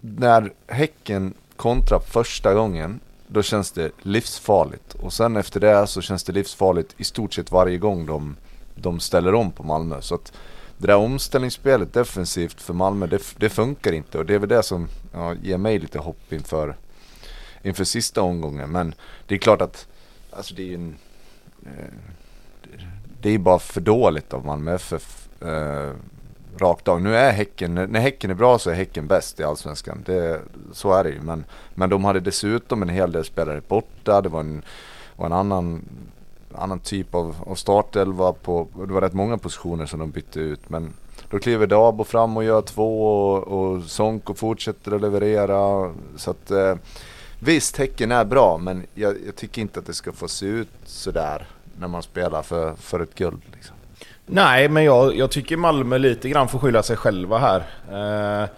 [0.00, 4.94] när Häcken kontra första gången, då känns det livsfarligt.
[4.94, 8.36] Och sen efter det så känns det livsfarligt i stort sett varje gång de,
[8.74, 10.00] de ställer om på Malmö.
[10.00, 10.32] Så att
[10.78, 14.18] det där omställningsspelet defensivt för Malmö, det, det funkar inte.
[14.18, 16.76] Och det är väl det som ja, ger mig lite hopp inför,
[17.62, 18.70] inför sista omgången.
[18.70, 18.94] Men
[19.26, 19.88] det är klart att
[20.30, 20.96] alltså det är en,
[21.66, 21.94] eh,
[23.20, 25.28] det är bara för dåligt av Malmö FF.
[26.58, 27.00] Rakt av.
[27.00, 30.02] Nu är Häcken, när Häcken är bra så är Häcken bäst i Allsvenskan.
[30.06, 30.40] Det,
[30.72, 31.20] så är det ju.
[31.20, 31.44] Men,
[31.74, 34.20] men de hade dessutom en hel del spelare borta.
[34.20, 34.62] Det var en,
[35.16, 35.84] var en annan,
[36.54, 40.68] annan typ av, av startelva på, det var rätt många positioner som de bytte ut.
[40.68, 40.92] Men
[41.30, 45.92] då kliver Dabo fram och gör två och, och Sonko fortsätter att leverera.
[46.16, 46.74] Så att eh,
[47.38, 50.68] visst, Häcken är bra men jag, jag, tycker inte att det ska få se ut
[50.84, 51.46] sådär
[51.78, 53.42] när man spelar för, för ett guld.
[53.52, 53.71] Liksom.
[54.26, 57.62] Nej, men jag, jag tycker Malmö lite grann får skylla sig själva här.
[58.42, 58.48] Eh,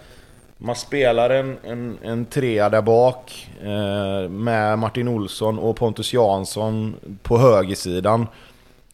[0.58, 6.94] man spelar en, en, en trea där bak eh, med Martin Olsson och Pontus Jansson
[7.22, 8.26] på högersidan.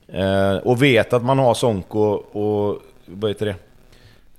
[0.09, 3.55] Eh, och vet att man har Sonko och, vad heter det?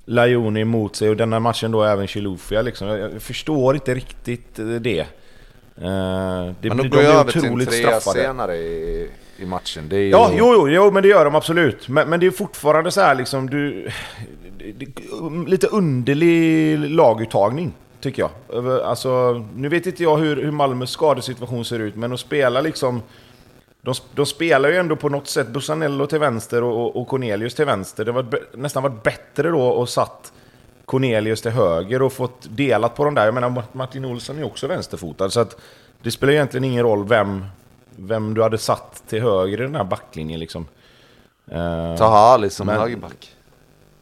[0.05, 2.87] Lajoni emot sig och denna matchen då även Chilufya liksom.
[2.87, 4.99] Jag, jag förstår inte riktigt det.
[4.99, 9.09] Eh, det men de går ju över till en trea senare i,
[9.41, 9.89] i matchen.
[9.89, 10.09] Det är ju...
[10.09, 11.87] Ja, jo, jo, jo, men det gör de absolut.
[11.87, 13.87] Men, men det är fortfarande så här liksom, du...
[15.47, 18.31] Lite underlig laguttagning, tycker jag.
[18.81, 23.01] Alltså, nu vet inte jag hur, hur Malmös skadesituation ser ut, men att spela liksom...
[23.83, 27.65] De, de spelar ju ändå på något sätt Busanello till vänster och, och Cornelius till
[27.65, 28.05] vänster.
[28.05, 30.33] Det var nästan varit bättre då och satt
[30.85, 33.25] Cornelius till höger och fått delat på de där.
[33.25, 35.61] Jag menar, Martin Olsson är ju också vänsterfotad, så att
[36.03, 37.45] det spelar egentligen ingen roll vem,
[37.95, 40.67] vem du hade satt till höger i den här backlinjen liksom.
[41.51, 43.35] Uh, Ta Ali som men, högerback.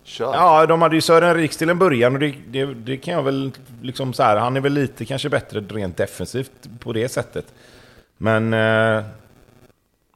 [0.04, 0.34] Kör.
[0.34, 3.24] Ja, de hade ju Sören Riks till en början och det, det, det, kan jag
[3.24, 7.54] väl liksom så här, han är väl lite kanske bättre rent defensivt på det sättet.
[8.18, 8.54] Men...
[8.54, 9.04] Uh,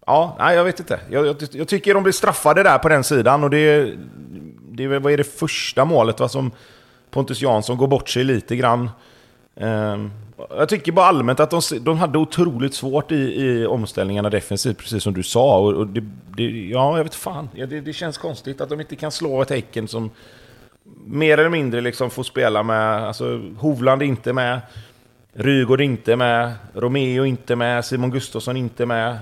[0.06, 1.00] ja, nej jag vet inte.
[1.10, 3.94] Jag, jag, jag, tycker de blir straffade där på den sidan och det...
[4.72, 6.52] det vad är det första målet va, som
[7.12, 8.90] Pontus Jansson går bort sig lite grann.
[9.62, 10.08] Uh,
[10.50, 15.04] jag tycker bara allmänt att de, de hade otroligt svårt i, i omställningarna defensivt, precis
[15.04, 15.58] som du sa.
[15.58, 16.04] Och, och det,
[16.38, 17.50] det, ja, jag vet fan.
[17.54, 20.12] Ja, det, det, känns konstigt att de inte kan slå ett Häcken som
[21.06, 23.04] mer eller mindre liksom får spela med...
[23.04, 24.62] Alltså, Hovland är inte med.
[25.36, 29.18] Rygård inte med, Romeo inte med, Simon Gustafsson inte med.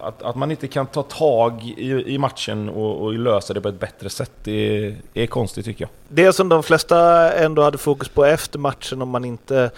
[0.00, 3.68] Att, att man inte kan ta tag i, i matchen och, och lösa det på
[3.68, 5.90] ett bättre sätt det är, är konstigt tycker jag.
[6.08, 9.70] Det som de flesta ändå hade fokus på efter matchen om man inte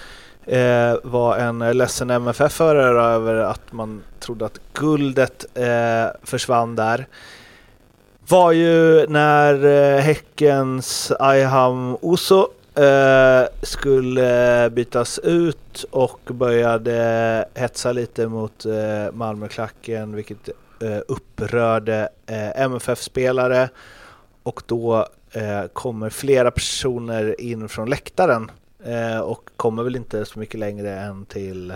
[0.46, 7.06] eh, var en ledsen MFF-förare över att man trodde att guldet eh, försvann där.
[8.28, 18.26] Var ju när eh, Häckens Ayham Oso eh, skulle bytas ut och började hetsa lite
[18.26, 20.48] mot eh, Malmöklacken vilket
[20.82, 23.68] eh, upprörde eh, MFF-spelare
[24.42, 28.50] och då eh, kommer flera personer in från läktaren.
[28.84, 31.70] Eh, och kommer väl inte så mycket längre än till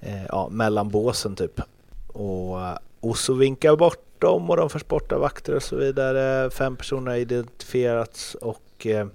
[0.00, 1.60] eh, ja, mellan båsen typ.
[2.06, 6.50] Och eh, så vinkar bort dem och de förs bort av vakter och så vidare.
[6.50, 9.06] Fem personer har identifierats och eh,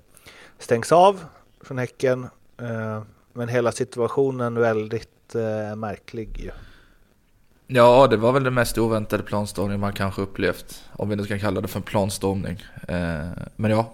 [0.60, 1.20] stängs av
[1.62, 2.28] från Häcken.
[2.58, 3.02] Eh,
[3.34, 6.52] men hela situationen väldigt eh, märklig ju.
[7.68, 10.84] Ja, det var väl den mest oväntade planstormning man kanske upplevt.
[10.94, 12.64] Om vi nu ska kalla det för en planstormning.
[12.88, 13.94] Eh, men ja,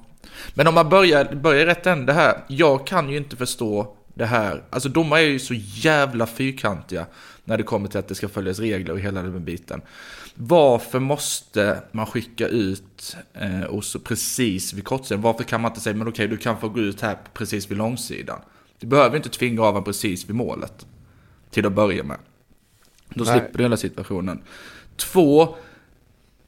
[0.54, 2.44] men om man börjar, börjar rätt ände här.
[2.48, 4.64] Jag kan ju inte förstå det här.
[4.70, 7.06] Alltså domare är ju så jävla fyrkantiga
[7.46, 9.82] när det kommer till att det ska följas regler och hela den biten.
[10.36, 15.22] Varför måste man skicka ut eh, Oso precis vid kortsidan?
[15.22, 17.78] Varför kan man inte säga, men okej, du kan få gå ut här precis vid
[17.78, 18.40] långsidan.
[18.80, 20.86] Du behöver inte tvinga av honom precis vid målet.
[21.52, 22.18] Till att börja med.
[23.10, 23.34] Då Nej.
[23.40, 24.42] slipper du hela situationen.
[24.96, 25.56] Två,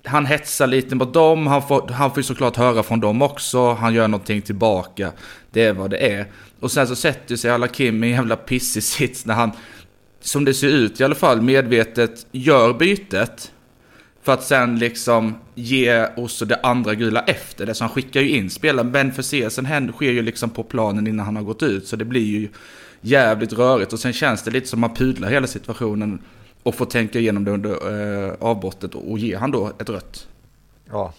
[0.10, 3.74] han hetsar lite mot dem, han får, han får ju såklart höra från dem också,
[3.74, 5.12] han gör någonting tillbaka.
[5.52, 6.26] Det är vad det är.
[6.60, 9.52] Och sen så sätter sig alla Kim i en jävla pissig sits när han,
[10.22, 13.52] som det ser ut i alla fall, medvetet gör bytet.
[14.24, 17.74] För att sen liksom ge oss det andra gula efter det.
[17.74, 18.92] Så han skickar ju in spelaren.
[18.92, 21.88] Men förseelsen sker ju liksom på planen innan han har gått ut.
[21.88, 22.50] Så det blir ju
[23.02, 23.94] jävligt rörigt.
[23.94, 26.20] Och sen känns det lite som att man pudlar hela situationen
[26.64, 30.28] och få tänka igenom det under eh, avbrottet och ge han då ett rött.
[30.92, 31.14] Ja,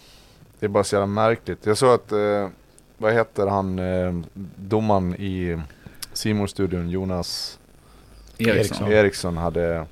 [0.59, 1.65] det är bara så jävla märkligt.
[1.65, 2.49] Jag såg att, eh,
[2.97, 4.13] vad heter han, eh,
[4.55, 5.61] domaren i
[6.13, 7.59] Simon-studion, Jonas
[8.37, 9.85] Eriksson, Eriksson hade,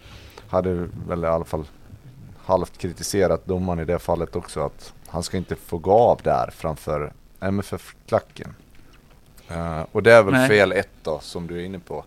[0.47, 1.65] hade väl i alla fall
[2.37, 4.65] halvt kritiserat domaren i det fallet också.
[4.65, 8.53] Att han ska inte få gå av där framför MFF-klacken.
[9.51, 10.47] Uh, och det är väl Nej.
[10.47, 12.05] fel ett då, som du är inne på.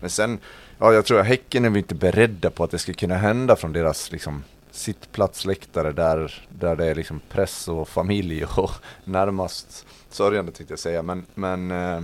[0.00, 0.38] Men sen,
[0.78, 3.56] ja jag tror att Häcken är vi inte beredda på att det ska kunna hända
[3.56, 8.70] från deras liksom sittplatsläktare där, där det är liksom press och familj och
[9.04, 11.02] närmast sörjande tänkte jag säga.
[11.02, 12.00] Men, men eh,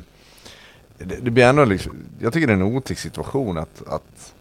[0.98, 4.34] det, det blir ändå liksom, jag tycker det är en otäck situation att, att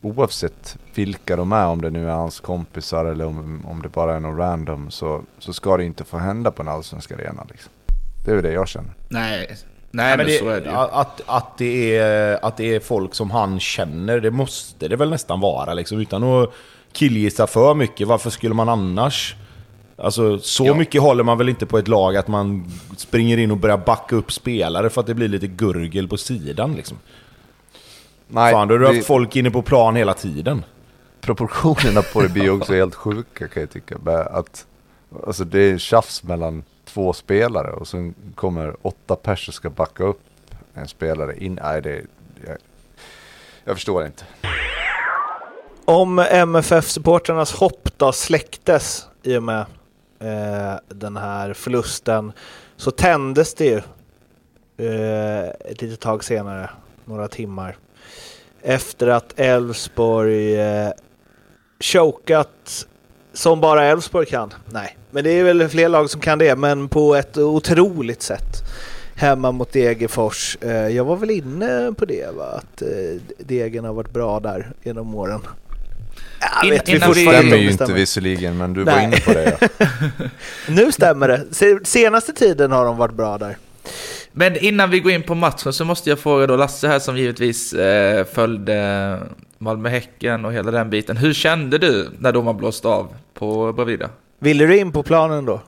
[0.00, 4.16] oavsett vilka de är, om det nu är hans kompisar eller om, om det bara
[4.16, 7.46] är någon random, så, så ska det inte få hända på en allsvensk arena.
[7.50, 7.72] Liksom.
[8.24, 8.90] Det är väl det jag känner.
[9.08, 9.56] Nej,
[9.96, 10.76] Nej, men, men det, så är det ju.
[10.76, 15.10] Att, att, det är, att det är folk som han känner, det måste det väl
[15.10, 15.98] nästan vara liksom.
[15.98, 16.50] Utan att
[16.92, 19.36] killgissa för mycket, varför skulle man annars?
[19.96, 20.74] Alltså så ja.
[20.74, 24.16] mycket håller man väl inte på ett lag att man springer in och börjar backa
[24.16, 26.98] upp spelare för att det blir lite gurgel på sidan liksom.
[28.28, 30.64] Nej, Fan, då har du haft folk inne på plan hela tiden.
[31.20, 33.96] Proportionerna på det blir också helt sjuka kan jag tycka.
[34.30, 34.66] Att,
[35.26, 36.64] alltså det är tjafs mellan
[36.96, 40.20] två spelare och sen kommer åtta personer ska backa upp
[40.74, 41.58] en spelare in.
[41.62, 42.04] Nej, det,
[42.46, 42.56] jag,
[43.64, 44.24] jag förstår inte.
[45.84, 49.60] Om MFF-supportrarnas hopp då släcktes i och med
[50.18, 52.32] eh, den här förlusten
[52.76, 53.82] så tändes det ju
[54.86, 56.70] eh, ett litet tag senare,
[57.04, 57.76] några timmar,
[58.62, 60.90] efter att Elfsborg eh,
[61.80, 62.86] chokat
[63.36, 64.54] som bara Elfsborg kan.
[64.70, 68.64] Nej, men det är väl fler lag som kan det, men på ett otroligt sätt.
[69.14, 70.56] Hemma mot Degerfors.
[70.60, 72.44] Eh, jag var väl inne på det, va?
[72.44, 72.88] att eh,
[73.38, 75.40] Degen har varit bra där genom åren.
[76.62, 78.94] Jag vet, In, vi det stämmer ju inte visserligen, men du Nej.
[78.94, 79.58] var inne på det.
[79.60, 79.88] Ja.
[80.68, 81.44] nu stämmer det.
[81.86, 83.56] Senaste tiden har de varit bra där.
[84.38, 87.16] Men innan vi går in på matchen så måste jag fråga då Lasse här som
[87.16, 89.20] givetvis eh, följde
[89.58, 91.16] Malmö-Häcken och hela den biten.
[91.16, 94.10] Hur kände du när domaren blåste av på Bravida?
[94.38, 95.54] Ville du in på planen då?
[95.54, 95.60] uh,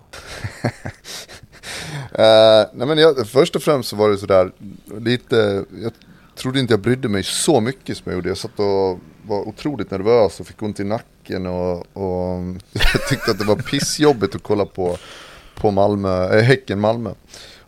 [2.72, 4.52] nej men jag, först och främst så var det sådär
[5.00, 5.92] lite, jag
[6.34, 8.28] trodde inte jag brydde mig så mycket som jag gjorde.
[8.28, 13.30] Jag satt och var otroligt nervös och fick ont i nacken och, och jag tyckte
[13.30, 14.96] att det var pissjobbigt att kolla på,
[15.54, 17.10] på Malmö, äh, Häcken-Malmö.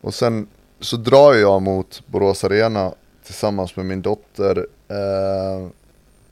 [0.00, 0.46] Och sen
[0.80, 2.92] så drar jag mot Borås Arena
[3.24, 5.68] tillsammans med min dotter eh,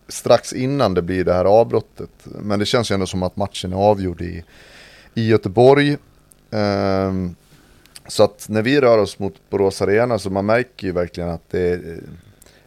[0.08, 2.10] strax innan det blir det här avbrottet.
[2.24, 4.44] Men det känns ju ändå som att matchen är avgjord i,
[5.14, 5.96] i Göteborg.
[6.50, 7.12] Eh,
[8.08, 11.50] så att när vi rör oss mot Borås Arena så man märker ju verkligen att
[11.50, 12.00] det är,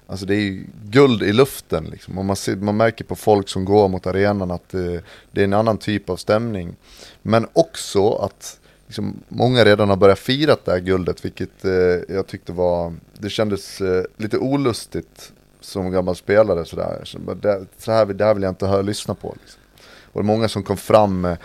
[0.08, 1.86] alltså det är guld i luften.
[1.86, 2.18] Liksom.
[2.18, 5.46] Och man, ser, man märker på folk som går mot arenan att det, det är
[5.46, 6.76] en annan typ av stämning.
[7.22, 8.60] Men också att
[8.92, 13.30] liksom, många redan har börjat fira det här guldet, vilket eh, jag tyckte var, det
[13.30, 15.32] kändes eh, lite olustigt
[15.62, 17.02] som gammal spelare sådär.
[17.04, 19.36] Så det, så här, det här vill jag inte höra lyssna på.
[19.42, 19.62] Liksom.
[20.12, 21.38] Och det många som kom fram eh,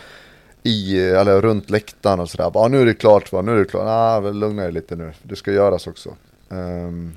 [0.63, 2.51] i, eller runt läktaren och sådär.
[2.55, 3.87] Ah, nu är det klart va, nu är det klart.
[3.87, 6.17] Ah, lugna dig lite nu, det ska göras också.
[6.49, 7.15] Um,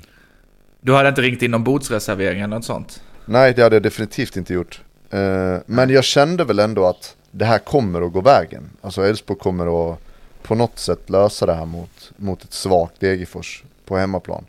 [0.80, 3.02] du hade inte ringt in någon bordsreservering eller något sånt?
[3.24, 4.82] Nej, det hade jag definitivt inte gjort.
[5.14, 8.70] Uh, men jag kände väl ändå att det här kommer att gå vägen.
[8.80, 10.00] Alltså Elfsborg kommer att
[10.42, 14.44] på något sätt lösa det här mot, mot ett svagt Degerfors på hemmaplan.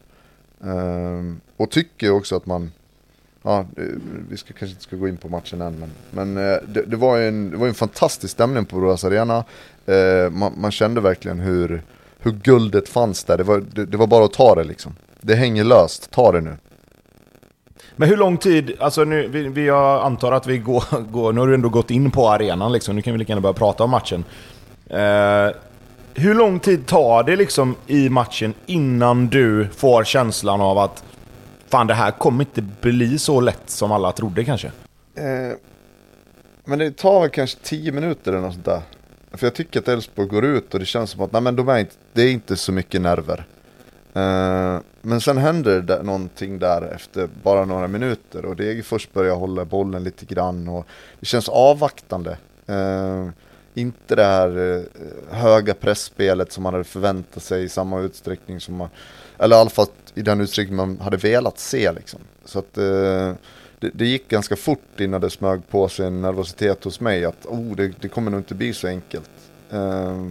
[0.63, 2.71] Ehm, och tycker också att man,
[3.43, 3.65] ja,
[4.29, 6.97] vi ska, kanske inte ska gå in på matchen än, men, men eh, det, det,
[6.97, 9.43] var en, det var en fantastisk stämning på Borås Arena.
[9.85, 11.81] Ehm, man, man, kände verkligen hur,
[12.19, 14.95] hur guldet fanns där, det var, det, det var bara att ta det liksom.
[15.21, 16.57] Det hänger löst, ta det nu.
[17.95, 21.39] Men hur lång tid, alltså nu, vi, vi jag antar att vi går, går, nu
[21.39, 23.83] har du ändå gått in på arenan liksom, nu kan vi lika gärna börja prata
[23.83, 24.23] om matchen.
[24.89, 25.49] Eh,
[26.15, 31.03] hur lång tid tar det liksom i matchen innan du får känslan av att
[31.69, 34.67] fan det här kommer inte bli så lätt som alla trodde kanske?
[35.15, 35.57] Eh,
[36.65, 38.81] men det tar väl kanske 10 minuter eller något sånt där.
[39.31, 41.69] För jag tycker att Elfsborg går ut och det känns som att nej, men de
[41.69, 43.45] är inte, det är inte så mycket nerver.
[44.13, 49.65] Eh, men sen händer det någonting där efter bara några minuter och Degerfors börjar hålla
[49.65, 50.87] bollen lite grann och
[51.19, 52.37] det känns avvaktande.
[52.65, 53.27] Eh,
[53.73, 58.75] inte det här eh, höga pressspelet som man hade förväntat sig i samma utsträckning som
[58.75, 58.89] man,
[59.37, 62.19] eller i alla fall i den utsträckning man hade velat se liksom.
[62.45, 63.33] Så att eh,
[63.79, 67.45] det, det, gick ganska fort innan det smög på sig en nervositet hos mig att
[67.45, 69.31] oh, det, det kommer nog inte bli så enkelt.
[69.69, 70.27] Eh,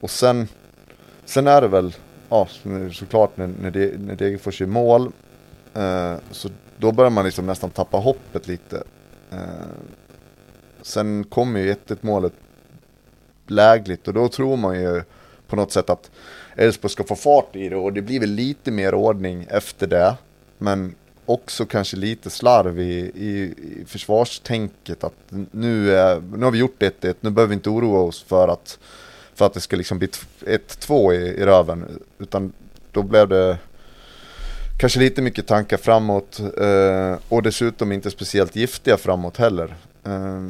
[0.00, 0.48] och sen,
[1.24, 1.94] sen är det väl,
[2.28, 2.48] ja
[2.92, 5.12] såklart när, när, det, när Degerfors är mål,
[5.74, 8.82] eh, så då börjar man liksom nästan tappa hoppet lite.
[9.30, 9.38] Eh,
[10.82, 12.32] sen kommer ju 1-1 målet
[13.50, 15.02] lägligt och då tror man ju
[15.46, 16.10] på något sätt att
[16.56, 20.14] Elfsborg ska få fart i det och det blir väl lite mer ordning efter det.
[20.58, 20.94] Men
[21.26, 25.14] också kanske lite slarv i, i, i försvarstänket att
[25.50, 28.78] nu, är, nu har vi gjort 1-1, nu behöver vi inte oroa oss för att,
[29.34, 30.08] för att det ska liksom bli
[30.40, 32.02] 1-2 i, i röven.
[32.18, 32.52] Utan
[32.92, 33.58] då blev det
[34.78, 39.76] kanske lite mycket tankar framåt eh, och dessutom inte speciellt giftiga framåt heller.
[40.04, 40.42] Eh,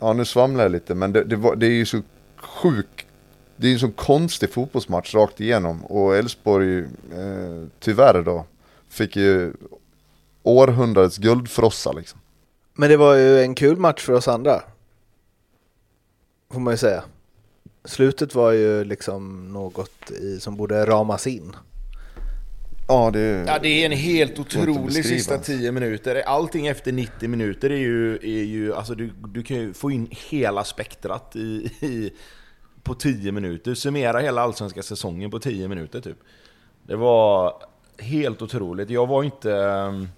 [0.00, 2.02] ja, nu svamlar jag lite, men det, det, var, det är ju så
[2.36, 3.06] sjuk
[3.60, 8.44] det är ju en så konstig fotbollsmatch rakt igenom och Elfsborg eh, tyvärr då
[8.88, 9.52] fick ju
[10.42, 12.20] århundradets guldfrossa liksom.
[12.74, 14.62] Men det var ju en kul match för oss andra.
[16.50, 17.04] Får man ju säga.
[17.84, 21.56] Slutet var ju liksom något i, som borde ramas in.
[22.90, 26.22] Ja, det, Ja, det är en helt otrolig sista 10 minuter.
[26.26, 30.08] Allting efter 90 minuter är ju, är ju alltså du, du kan ju få in
[30.10, 32.12] hela spektrat i, i,
[32.82, 33.74] på 10 minuter.
[33.74, 36.16] Summera hela allsvenska säsongen på 10 minuter typ.
[36.82, 37.54] Det var
[37.98, 38.90] helt otroligt.
[38.90, 39.50] Jag var inte...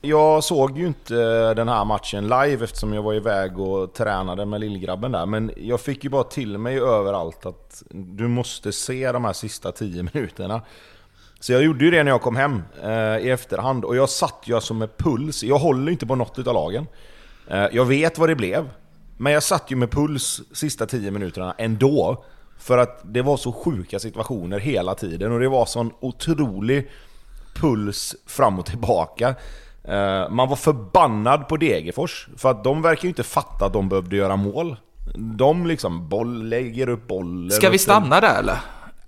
[0.01, 1.15] Jag såg ju inte
[1.55, 5.27] den här matchen live eftersom jag var iväg och tränade med lillgrabben där.
[5.27, 9.73] Men jag fick ju bara till mig överallt att du måste se de här sista
[9.73, 10.63] 10 minuterna.
[11.43, 14.43] Så jag gjorde ju det när jag kom hem eh, i efterhand och jag satt
[14.45, 15.43] ju alltså med puls.
[15.43, 16.87] Jag håller inte på något utav lagen.
[17.49, 18.71] Eh, jag vet vad det blev.
[19.17, 22.25] Men jag satt ju med puls sista 10 minuterna ändå.
[22.59, 26.91] För att det var så sjuka situationer hela tiden och det var sån otrolig
[27.55, 29.35] puls fram och tillbaka.
[29.85, 33.89] Eh, man var förbannad på Degerfors, för att de verkar ju inte fatta att de
[33.89, 34.77] behövde göra mål.
[35.15, 37.51] De liksom boll, lägger upp bollen.
[37.51, 38.59] Ska vi stanna där eller?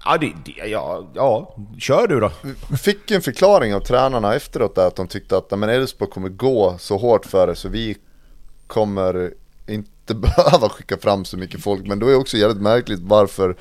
[0.04, 2.30] Ja, det, det, ja, ja, kör du då.
[2.70, 6.10] Vi fick en förklaring av tränarna efteråt där att de tyckte att "Nej, men Elfsborg
[6.10, 7.96] kommer gå så hårt för det så vi
[8.66, 9.30] kommer
[9.66, 11.86] inte behöva skicka fram så mycket folk.
[11.86, 13.56] Men då är det också jävligt märkligt varför,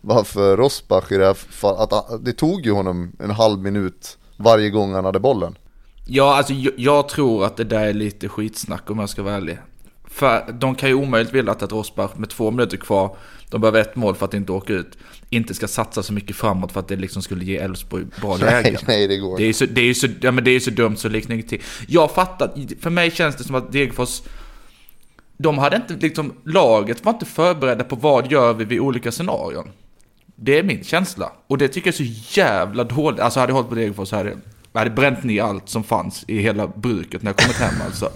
[0.00, 4.70] varför Rosbach i det här fall, att det tog ju honom en halv minut varje
[4.70, 5.58] gång han hade bollen.
[6.06, 9.34] Ja, alltså jag, jag tror att det där är lite skitsnack om jag ska vara
[9.34, 9.58] ärlig.
[10.04, 13.16] För de kan ju omöjligt vilja att Rosbach med två minuter kvar,
[13.50, 14.98] de behöver ett mål för att inte åka ut,
[15.30, 18.72] inte ska satsa så mycket framåt för att det liksom skulle ge Elfsborg bra lägen.
[18.72, 20.70] Nej, nej det går Det är så, det är så, ja, men det är så
[20.70, 21.60] dumt så liknar ingenting.
[21.86, 24.22] Jag fattar, för mig känns det som att Degerfors,
[25.36, 29.68] de hade inte liksom, laget var inte förberedda på vad gör vi vid olika scenarion.
[30.36, 31.32] Det är min känsla.
[31.46, 33.20] Och det tycker jag är så jävla dåligt.
[33.20, 34.36] Alltså hade jag hållit på Degerfors så hade
[34.72, 38.10] jag hade bränt ner allt som fanns i hela bruket när jag kommit hem alltså.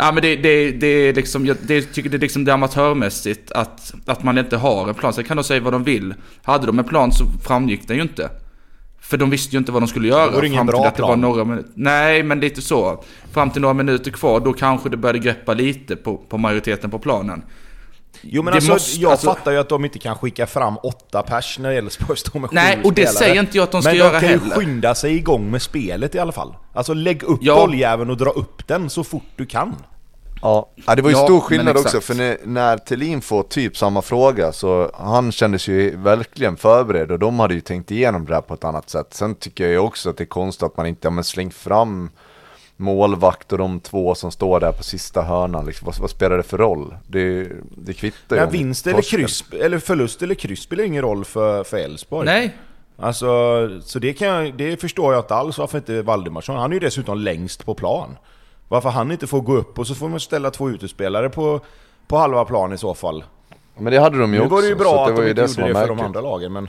[0.00, 3.52] Ja men det, det, det är liksom, jag det, tycker det är liksom det amatörmässigt
[3.52, 5.12] att, att man inte har en plan.
[5.12, 6.14] Sen kan de säga vad de vill.
[6.42, 8.30] Hade de en plan så framgick den ju inte.
[9.00, 10.30] För de visste ju inte vad de skulle göra.
[10.30, 11.20] Det var ingen bra att det var plan.
[11.20, 11.70] några minuter.
[11.74, 13.04] Nej, men lite så.
[13.32, 16.98] Fram till några minuter kvar, då kanske det började greppa lite på, på majoriteten på
[16.98, 17.42] planen.
[18.22, 20.78] Jo men Det alltså, måste- jag alltså- fattar ju att de inte kan skicka fram
[20.82, 23.14] åtta pers när Elfsborg står med sju Nej, och det spelare.
[23.28, 24.54] säger inte jag att de ska Men göra de kan ju heller.
[24.56, 26.54] skynda sig igång med spelet i alla fall.
[26.72, 27.54] Alltså lägg upp Ja.
[27.56, 29.74] bolljäveln och dra upp den så fort du kan.
[30.42, 33.42] Ja, ja det var ju Ja, stor men skillnad också för när, när Thelin får
[33.42, 38.24] typ samma fråga så han kändes ju verkligen förberedd och de hade ju tänkt igenom
[38.26, 39.06] det här på ett annat sätt.
[39.10, 42.10] Sen tycker jag ju också att det är konstigt att man inte har slängt fram
[42.80, 45.66] målvakt och de två som står där på sista hörnan.
[45.66, 46.94] Liksom, vad, vad spelar det för roll?
[47.06, 48.40] Det, det kvittar ju.
[48.40, 52.26] Men om vinst eller kryss, eller förlust eller kryss spelar ingen roll för för Elfsborg.
[52.26, 52.56] Nej,
[53.00, 53.26] Alltså,
[53.82, 56.80] så det, kan jag, det förstår jag inte alls varför inte Valdimarsson, han är ju
[56.80, 58.16] dessutom längst på plan.
[58.68, 61.60] Varför han inte får gå upp och så får man ställa två utespelare på,
[62.06, 63.24] på halva plan i så fall.
[63.76, 64.54] Men det hade de ju Nu också.
[64.54, 65.88] var det ju så bra det att var de inte det gjorde som det för
[65.88, 66.68] de andra lagen men...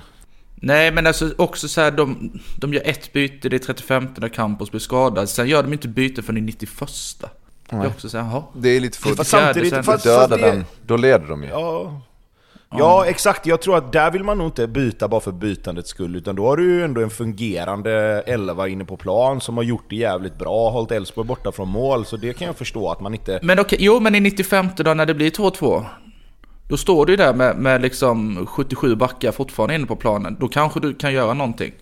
[0.62, 4.30] nej men alltså också så här, de, de gör ett byte, det är 35 när
[4.30, 5.30] Campos blir skadad.
[5.30, 6.70] Sen gör de inte byte förrän i 91
[7.70, 8.44] Det är också så här, jaha.
[8.54, 9.84] Det är lite för Fast samtidigt, sen.
[9.84, 11.50] fast, döda det, den, då leder de ju.
[11.50, 12.02] Ja.
[12.78, 13.46] Ja, exakt.
[13.46, 16.46] Jag tror att där vill man nog inte byta bara för bytandets skull, utan då
[16.46, 17.92] har du ju ändå en fungerande
[18.28, 22.06] elva inne på plan som har gjort det jävligt bra, hållit Elfsborg borta från mål,
[22.06, 23.40] så det kan jag förstå att man inte...
[23.42, 25.86] Men okej, jo men i 95 då när det blir 2-2.
[26.70, 30.38] Då står du ju där med, med liksom 77 backar fortfarande inne på planen.
[30.40, 31.74] Då kanske du kan göra någonting.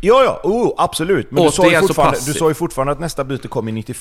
[0.00, 1.30] Ja, ja, oh, absolut.
[1.30, 3.96] Men du sa, ju fortfarande, du sa ju fortfarande att nästa byte kom i 91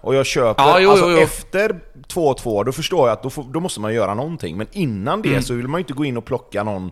[0.00, 0.62] och jag köper...
[0.62, 1.22] Ja, jo, alltså jo, jo.
[1.22, 4.56] efter 2-2, då förstår jag att då, får, då måste man göra någonting.
[4.56, 5.42] Men innan det Mm.
[5.42, 6.90] så vill man ju inte gå in och plocka någon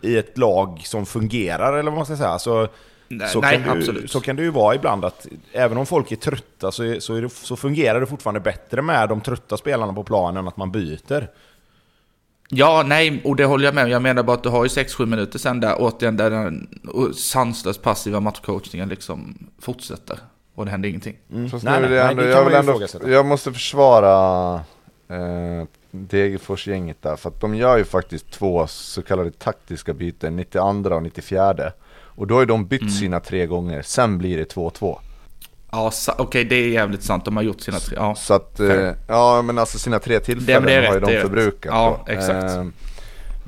[0.00, 2.38] i ett lag som fungerar, eller vad man ska säga.
[2.38, 2.68] Så,
[3.08, 6.12] Nej, så, nej, kan du, så kan det ju vara ibland att även om folk
[6.12, 9.56] är trötta så, är, så, är det, så fungerar det fortfarande bättre med de trötta
[9.56, 11.28] spelarna på planen att man byter.
[12.48, 13.90] Ja, nej, och det håller jag med om.
[13.90, 16.68] Jag menar bara att du har ju 6-7 minuter sen där, återigen, där den
[17.14, 20.18] sanslöst passiva matchcoachningen liksom fortsätter.
[20.54, 21.16] Och det händer ingenting.
[21.50, 24.54] Fast Nej, nej, det nej, ändå, det jag, vill ändå jag måste försvara
[25.08, 30.90] eh, Degerfors-gänget där, för att de gör ju faktiskt två så kallade taktiska byten, 92
[30.94, 31.72] och 94.
[31.92, 32.92] Och då har ju de bytt Mm.
[32.92, 34.98] sina tre gånger, sen blir det 2-2.
[35.76, 37.24] Ja, okej, det är jävligt sant.
[37.24, 37.96] De har gjort sina tre...
[38.00, 38.14] Ja.
[38.14, 41.00] Så att, eh, ja men alltså sina tre tillfällen Det- men det är har ju
[41.00, 41.72] rätt, det de är förbrukat.
[41.74, 42.12] Ja, då.
[42.12, 42.56] exakt.
[42.56, 42.64] Eh,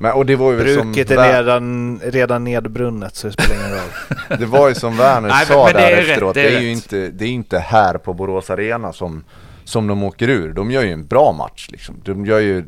[0.01, 3.71] Men, och det var ju Bruket som är redan, redan nedbrunnet så det spelar ingen
[3.71, 4.37] roll.
[4.39, 6.41] Det var ju som Werner Nej, men- sa men det där är rätt, efteråt, det
[6.41, 9.23] det är är, ju inte, det är inte här på Borås Arena som,
[9.63, 10.53] som de åker ur.
[10.53, 11.95] De gör ju en bra match liksom.
[12.03, 12.63] De gör ju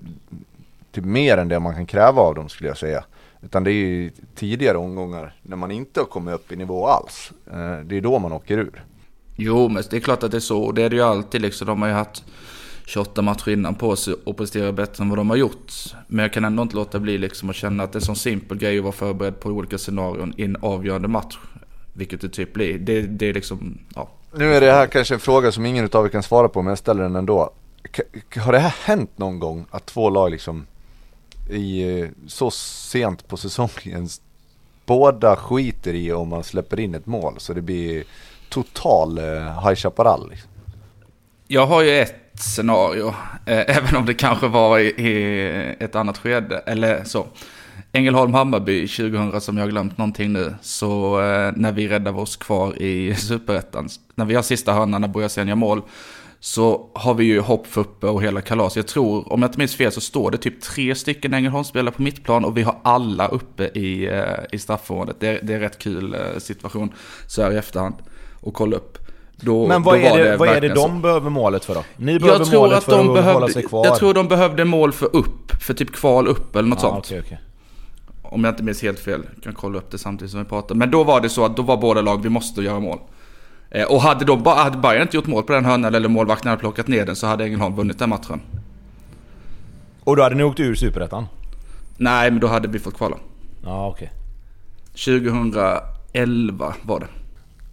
[0.91, 3.03] typ mer än det man kan kräva av dem skulle jag säga.
[3.43, 7.31] Utan det är ju tidigare omgångar när man inte har kommit upp i nivå alls.
[7.51, 8.83] Eh, Det är då man åker ur.
[9.35, 10.63] Jo, men det är klart att det är så.
[10.63, 11.67] Och det är det ju alltid liksom.
[11.67, 12.23] De har ju haft
[12.85, 15.73] 28 matcher innan på sig och presterat bättre än vad de har gjort.
[16.07, 18.15] Men jag kan ändå inte låta bli liksom att känna att det är en sån
[18.15, 21.37] simpel grej att vara förberedd på olika scenarion i en avgörande match.
[21.93, 22.79] Vilket det typ blir.
[22.79, 24.09] Det, det är liksom, ja.
[24.33, 26.69] Nu är det här kanske en fråga som ingen av er kan svara på men
[26.69, 27.53] jag ställer den ändå.
[28.35, 30.65] Har det här hänt någon gång att två lag liksom
[31.49, 34.07] i eh, så sent på säsongen
[34.85, 38.03] båda skiter i om man släpper in ett mål så det blir
[38.51, 40.29] total eh, High Chaparral.
[40.29, 40.49] Liksom?
[41.47, 43.13] Jag har ju ett scenario, eh,
[43.77, 47.27] även om det kanske var i, i ett annat skede, eller så.
[47.93, 52.81] Ängelholm-Hammarby 2000 som jag har glömt någonting nu, så eh, när vi räddar oss kvar
[52.81, 55.81] i superettan, när vi har sista hörnan när Bojasen gör mål,
[56.39, 58.75] så har vi ju hopp för uppe och hela kalas.
[58.75, 62.01] Jag tror, om jag inte minns fel, så står det typ tre stycken Ängelholmsspelare på
[62.01, 65.15] mittplan och vi har alla uppe i, eh, i straffområdet.
[65.19, 66.93] Det, är- det är rätt kul eh, situation
[67.27, 67.95] så här i efterhand
[68.41, 68.97] och kolla upp.
[69.35, 71.83] Då, Men vad då är det, vad är det de behöver målet för då?
[71.97, 73.85] Ni behöver Jag tror målet att för de att hålla behövde, sig kvar.
[73.85, 77.05] jag tror de behövde mål för upp, för typ kval upp eller något ja, sånt.
[77.05, 77.41] okej, okej.
[78.21, 80.75] Om jag inte minns helt fel, jag kan kolla upp det samtidigt som vi pratar.
[80.75, 82.99] Men då var det så att då var båda lag, vi måste göra mål.
[83.71, 86.49] Eh, och hade, de, ba- hade Bayern inte gjort mål på den hörnan eller målvakten
[86.49, 88.41] hade plockat ner den så hade Ängelholm vunnit den matchen.
[90.03, 91.25] Och då hade ni åkt ur Superettan?
[91.97, 93.15] Nej, men då hade vi fått kvala.
[93.63, 94.11] Ja, okej.
[94.93, 97.07] 2011 var det.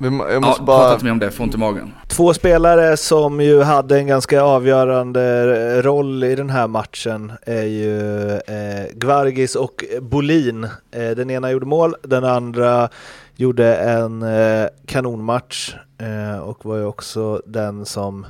[0.01, 0.92] Vi må- Jag Ja, måste prata bara...
[0.92, 1.92] inte mer om det, får ont i magen.
[2.09, 8.30] Två spelare som ju hade en ganska avgörande roll i den här matchen är ju
[8.32, 10.64] eh, Gvargis och Bolin.
[10.90, 12.88] Eh, den ena gjorde mål, den andra
[13.36, 18.26] gjorde en eh, kanonmatch eh, och var ju också den som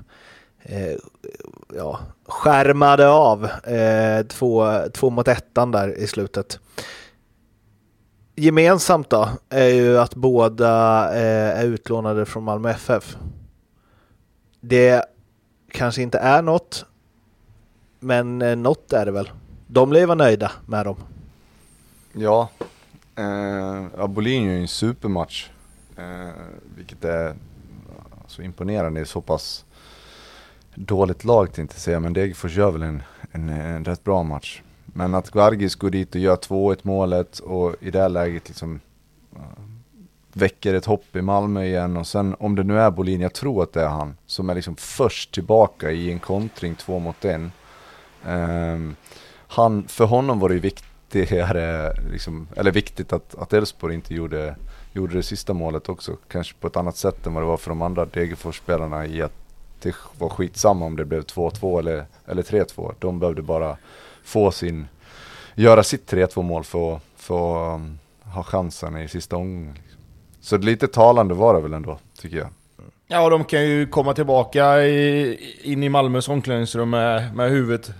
[0.62, 0.96] eh,
[1.76, 1.98] ja,
[2.28, 6.58] skärmade av eh, två, två mot ettan där i slutet.
[8.38, 13.16] Gemensamt då är ju att båda eh, är utlånade från Malmö FF.
[14.60, 15.04] Det
[15.70, 16.84] kanske inte är något,
[18.00, 19.30] men eh, något är det väl.
[19.66, 20.96] De lär ju vara nöjda med dem.
[22.12, 22.48] Ja,
[23.16, 25.50] eh, ja, Bolin gör ju en supermatch.
[25.96, 26.32] Eh,
[26.76, 27.34] vilket är
[28.26, 29.64] så imponerande i så pass
[30.74, 32.00] dåligt lag tänkte jag säga.
[32.00, 34.62] Men Degerfors gör väl en, en, en rätt bra match.
[34.92, 38.80] Men att Guargis går dit och gör 2-1 målet och i det här läget liksom
[40.38, 41.96] väcker ett hopp i Malmö igen.
[41.96, 44.54] Och sen om det nu är Bolin, jag tror att det är han, som är
[44.54, 47.52] liksom först tillbaka i en kontring två mot en.
[48.26, 48.96] Um,
[49.48, 54.56] han, för honom var det ju viktigare, liksom, eller viktigt att, att Elfsborg inte gjorde,
[54.92, 56.16] gjorde det sista målet också.
[56.28, 59.47] Kanske på ett annat sätt än vad det var för de andra Degerfors-spelarna i att
[59.82, 62.94] det var skitsamma om det blev 2-2 eller, eller 3-2.
[62.98, 63.76] De behövde bara
[64.24, 64.88] få sin,
[65.54, 67.98] göra sitt 3-2 mål för, att- för att um,
[68.34, 69.74] ha chansen i sista omgången.
[69.74, 70.00] Liksom.
[70.40, 72.48] Så lite talande var det väl ändå, tycker jag.
[73.10, 77.90] Ja, de kan ju komma tillbaka i, in i Malmös omklädningsrum med, med huvudet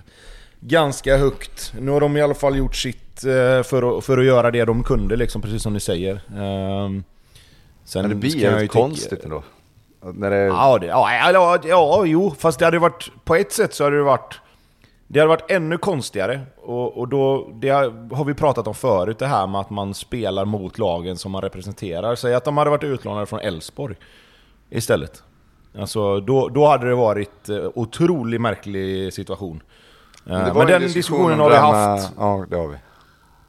[0.61, 1.73] ganska högt.
[1.81, 4.65] Nu har de i alla fall gjort sitt eh, för att, för att göra det
[4.65, 6.15] de kunde, liksom, precis som ni säger.
[6.15, 7.05] Ehm,
[7.85, 9.43] sen Men det blir ju konstigt ändå.
[10.01, 13.75] När det, Ja, det, ja, ja, ja, jo, fast det hade varit, på ett sätt
[13.75, 14.41] så hade det varit,
[15.07, 16.41] det hade varit ännu konstigare.
[16.57, 17.69] Och, och då, det
[18.13, 21.43] har vi pratat om förut, det här med att man spelar mot lagen som man
[21.43, 22.15] representerar.
[22.15, 23.97] Säg att de hade varit utlånade från Elfsborg
[24.71, 25.23] istället.
[25.79, 29.63] Alltså, då, då hade det varit eh, otroligt märklig situation.
[30.27, 32.17] Eh, det var Men den en diskussion diskussionen har vi haft.
[32.17, 32.77] Med, ja, det har vi.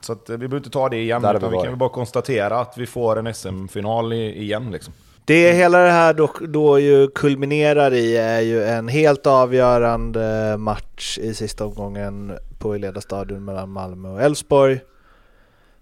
[0.02, 2.78] Så eh, vi behöver inte ta det igen, Där utan vi kan bara konstatera att
[2.78, 4.72] vi får en SM-final igen.
[4.72, 4.94] Liksom.
[5.30, 11.18] Det hela det här då, då ju kulminerar i är ju en helt avgörande match
[11.18, 14.80] i sista omgången på Eleda stadion mellan Malmö och Elfsborg.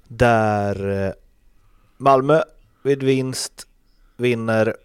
[0.07, 1.13] Där eh,
[1.97, 2.41] Malmö
[2.83, 3.67] vid vinst
[4.17, 4.75] vinner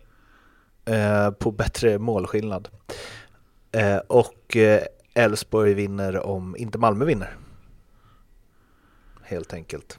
[0.84, 2.68] eh, på bättre målskillnad.
[3.72, 4.82] Eh, och eh,
[5.14, 7.36] Elfsborg vinner om inte Malmö vinner.
[9.22, 9.98] Helt enkelt.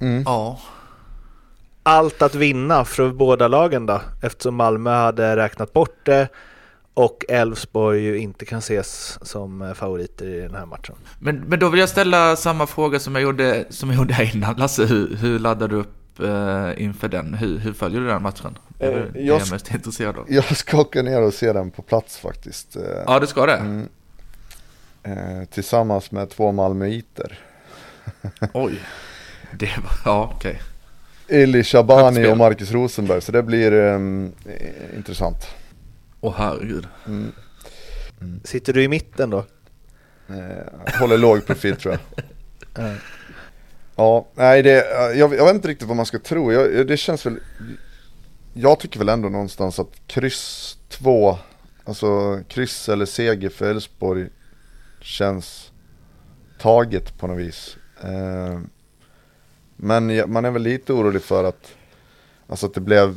[0.00, 0.22] Mm.
[0.26, 0.58] Ja.
[1.86, 6.28] Allt att vinna för båda lagen då eftersom Malmö hade räknat bort det
[6.94, 10.94] och Elfsborg ju inte kan ses som eh, favoriter i den här matchen.
[11.18, 14.34] Men, men då vill jag ställa samma fråga som jag gjorde, som jag gjorde här
[14.36, 14.54] innan.
[14.56, 17.34] Lasse, hur, hur laddar du upp eh, inför den?
[17.34, 18.58] Hur, hur följer du den matchen?
[18.78, 20.24] Eh, jag jag är sk- mest intresserad av.
[20.32, 22.76] Jag ska åka ner och se den på plats faktiskt.
[22.76, 23.56] eh, Ja, du ska det?
[23.56, 23.88] Mm.
[25.02, 27.38] Eh, tillsammans med två malmöiter.
[28.54, 28.80] Oj.
[29.52, 30.60] Det var, ja okej.
[31.28, 33.98] Eli Shabani och Marcus Rosenberg, så det blir eh,
[34.96, 35.46] intressant.
[36.20, 36.86] Åh herregud.
[38.44, 39.44] Sitter du i mitten då?
[40.28, 42.00] Eh, håller låg profil tror jag.
[43.98, 44.72] Ja, nej det,
[45.16, 46.52] jag, jag vet inte riktigt vad man ska tro.
[46.52, 47.38] Jag, det känns väl,
[48.54, 51.38] jag tycker väl ändå någonstans att kryss 2,
[51.84, 54.28] alltså kryss eller seger för Elfsborg
[55.00, 55.72] känns
[56.58, 57.76] taget på något vis.
[58.02, 58.60] Eh,
[59.76, 61.74] men man är väl lite orolig för att,
[62.48, 63.16] alltså att det blev,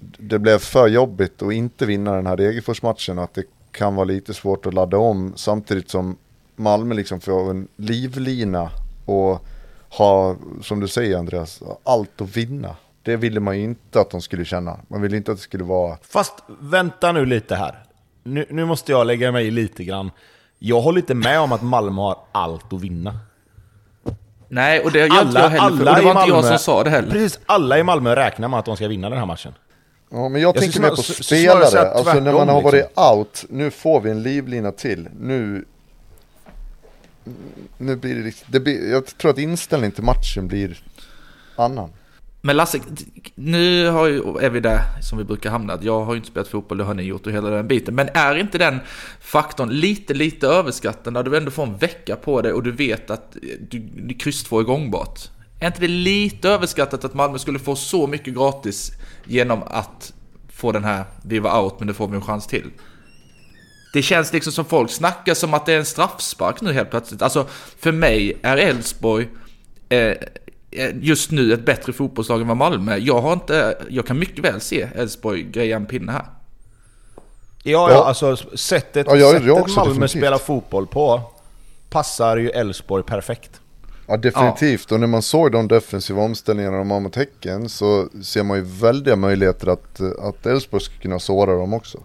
[0.00, 4.04] det blev för jobbigt att inte vinna den här Degerfors-matchen och att det kan vara
[4.04, 6.16] lite svårt att ladda om samtidigt som
[6.56, 8.70] Malmö liksom får en livlina
[9.04, 9.46] och
[9.88, 12.76] ha, som du säger Andreas, allt att vinna.
[13.02, 14.80] Det ville man ju inte att de skulle känna.
[14.88, 15.96] Man ville inte att det skulle vara...
[16.02, 17.84] Fast vänta nu lite här.
[18.22, 20.10] Nu, nu måste jag lägga mig i lite grann.
[20.58, 23.18] Jag håller inte med om att Malmö har allt att vinna.
[24.48, 25.76] Nej, och det gör inte jag heller.
[25.76, 27.10] För, och det var inte jag Malmö- som sa det heller.
[27.10, 29.54] Precis, alla i Malmö räknar med att de ska vinna den här matchen.
[30.10, 31.90] Ja, men jag, Jag tänker mer på spelare.
[31.90, 33.18] Alltså när man har varit liksom.
[33.18, 35.08] out, nu får vi en livlina till.
[35.20, 35.64] Nu...
[37.78, 40.82] Nu blir det, det blir, jag tror att inställningen till matchen blir
[41.56, 41.90] annan.
[42.48, 42.80] Men Lasse,
[43.34, 45.78] nu har ju, är vi där som vi brukar hamna.
[45.82, 47.94] Jag har ju inte spelat fotboll, det har ni gjort och hela den biten.
[47.94, 48.78] Men är inte den
[49.20, 53.10] faktorn lite, lite överskattad när du ändå får en vecka på dig och du vet
[53.10, 53.36] att
[53.70, 55.20] du, du kryss två är gångbart?
[55.60, 58.92] Är inte det lite överskattat att Malmö skulle få så mycket gratis
[59.24, 60.12] genom att
[60.52, 62.70] få den här, vi var out men nu får vi en chans till?
[63.92, 67.22] Det känns liksom som folk snackar som att det är en straffspark nu helt plötsligt.
[67.22, 67.46] Alltså,
[67.78, 69.28] för mig är Elfsborg
[69.88, 70.16] eh,
[71.00, 72.96] just nu ett bättre fotbollslag än vad Malmö.
[72.96, 76.24] Jag har inte, jag kan mycket väl se Elfsborg greja en pinne här.
[77.62, 77.90] Ja, Ja.
[77.90, 80.20] ja alltså sättet, Ja, jag- jag sättet också, Malmö definitivt.
[80.20, 81.20] spelar fotboll på
[81.90, 83.60] passar ju Elfsborg perfekt.
[84.06, 88.42] Ja definitivt, och när man såg de defensiva omställningarna de har mot Häcken så ser
[88.42, 91.98] man ju väldiga möjligheter att att Elfsborg ska kunna såra dem också.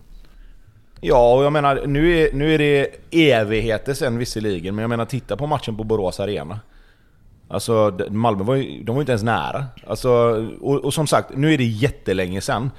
[1.01, 5.05] Ja, och jag menar nu är, nu är det evigheter sen visserligen, men jag menar
[5.05, 6.59] titta på matchen på Borås Arena.
[7.47, 9.65] Alltså Malmö var ju, de var ju inte ens nära.
[9.87, 10.09] Alltså,
[10.61, 12.71] och, och som sagt, nu är det jättelänge sen.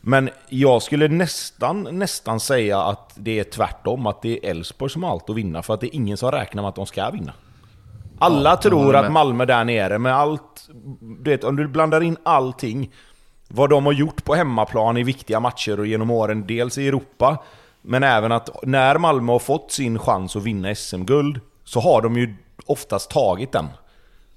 [0.00, 5.02] Men jag skulle nästan, nästan säga att det är tvärtom, att det är Elfsborg som
[5.02, 7.10] har allt att vinna, för att det är ingen som räknar med att de ska
[7.10, 7.32] vinna.
[8.18, 9.12] Alla jag tror att.
[9.12, 10.68] Malmö där nere med allt,
[11.00, 12.90] du vet om du blandar in allting,
[13.48, 17.42] vad de har gjort på hemmaplan i viktiga matcher och genom åren, dels i Europa,
[17.82, 22.16] men även att när Malmö har fått sin chans att vinna SM-guld, så har de
[22.16, 22.34] ju
[22.66, 23.68] oftast tagit den.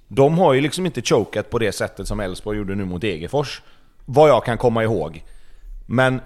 [0.07, 3.61] De har ju liksom inte chokat på det sättet som Elfsborg gjorde nu mot Degerfors.
[4.05, 5.23] Vad jag kan komma ihåg.
[5.85, 6.21] Men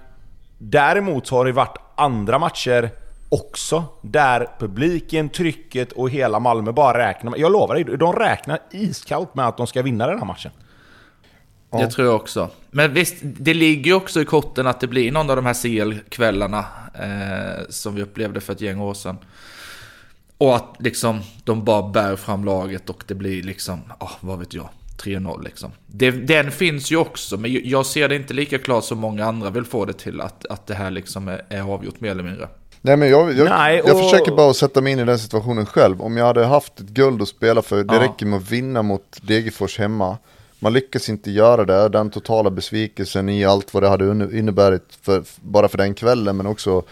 [0.57, 2.89] däremot har det varit andra matcher
[3.29, 9.35] också, där publiken, trycket och hela Malmö bara räknar Jag lovar dig, de räknar iskallt
[9.35, 10.51] med att de ska vinna den här matchen.
[11.71, 12.49] Det tror jag också.
[12.71, 15.53] Men visst, det ligger ju också i korten att det blir någon av de här
[15.53, 19.17] CL-kvällarna eh, som vi upplevde för ett gäng år sedan.
[20.41, 24.53] Och att liksom de bara bär fram laget och det blir liksom, ah, vad vet
[24.53, 24.69] jag,
[25.03, 25.71] 3-0 liksom.
[25.87, 29.49] Det, den finns ju också, men jag ser det inte lika klart som många andra
[29.49, 32.47] vill få det till att, att det här liksom är, är avgjort mer eller mindre.
[32.81, 35.19] Nej men jag, jag, Nej, jag och- försöker bara att sätta mig in i den
[35.19, 36.01] situationen själv.
[36.01, 38.01] Om jag hade haft ett guld att spela för, det Ja.
[38.01, 40.17] räcker med att vinna mot Degerfors hemma.
[40.59, 44.05] Man lyckas inte göra det, den totala besvikelsen i allt vad det hade
[44.37, 46.83] inneburit för, bara för den kvällen men också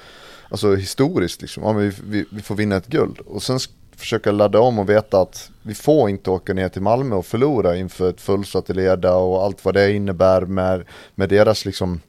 [0.50, 1.42] alltså, historiskt.
[1.42, 1.64] Liksom.
[1.64, 3.20] Ja, men vi, vi, vi får vinna ett guld.
[3.20, 3.60] Och sen
[4.00, 7.78] försöka ladda om och veta att vi får inte åka ner till Malmö och förlora
[7.78, 10.84] inför ett fullsatt Leda och allt vad det innebär med,
[11.16, 12.02] med deras liksom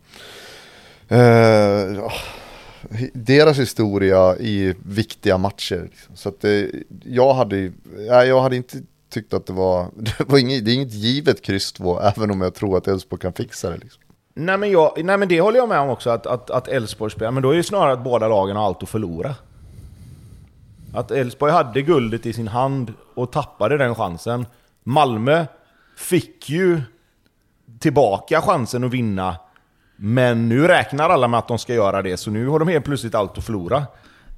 [1.08, 2.10] eh,
[3.12, 5.88] deras historia i viktiga matcher.
[5.90, 6.16] liksom.
[6.16, 6.70] Så att det,
[7.04, 8.78] jag hade nej, jag hade inte
[9.10, 12.40] tyckt att det var, det var inget, det är inget givet kryss 2, även om
[12.40, 13.76] jag tror att Elfsborg kan fixa det.
[13.76, 14.02] Liksom.
[14.40, 17.10] Nej men, jag, nej men det håller jag med om också, att, att, att Elfsborg
[17.10, 19.34] spelar, men då är det snarare att båda lagen har allt att förlora.
[20.94, 24.46] Att Elfsborg hade guldet i sin hand och tappade den chansen.
[24.82, 25.46] Malmö
[25.96, 26.80] fick ju
[27.78, 29.36] tillbaka chansen att vinna,
[29.96, 32.84] men nu räknar alla med att de ska göra det, så nu har de helt
[32.84, 33.86] plötsligt allt att förlora.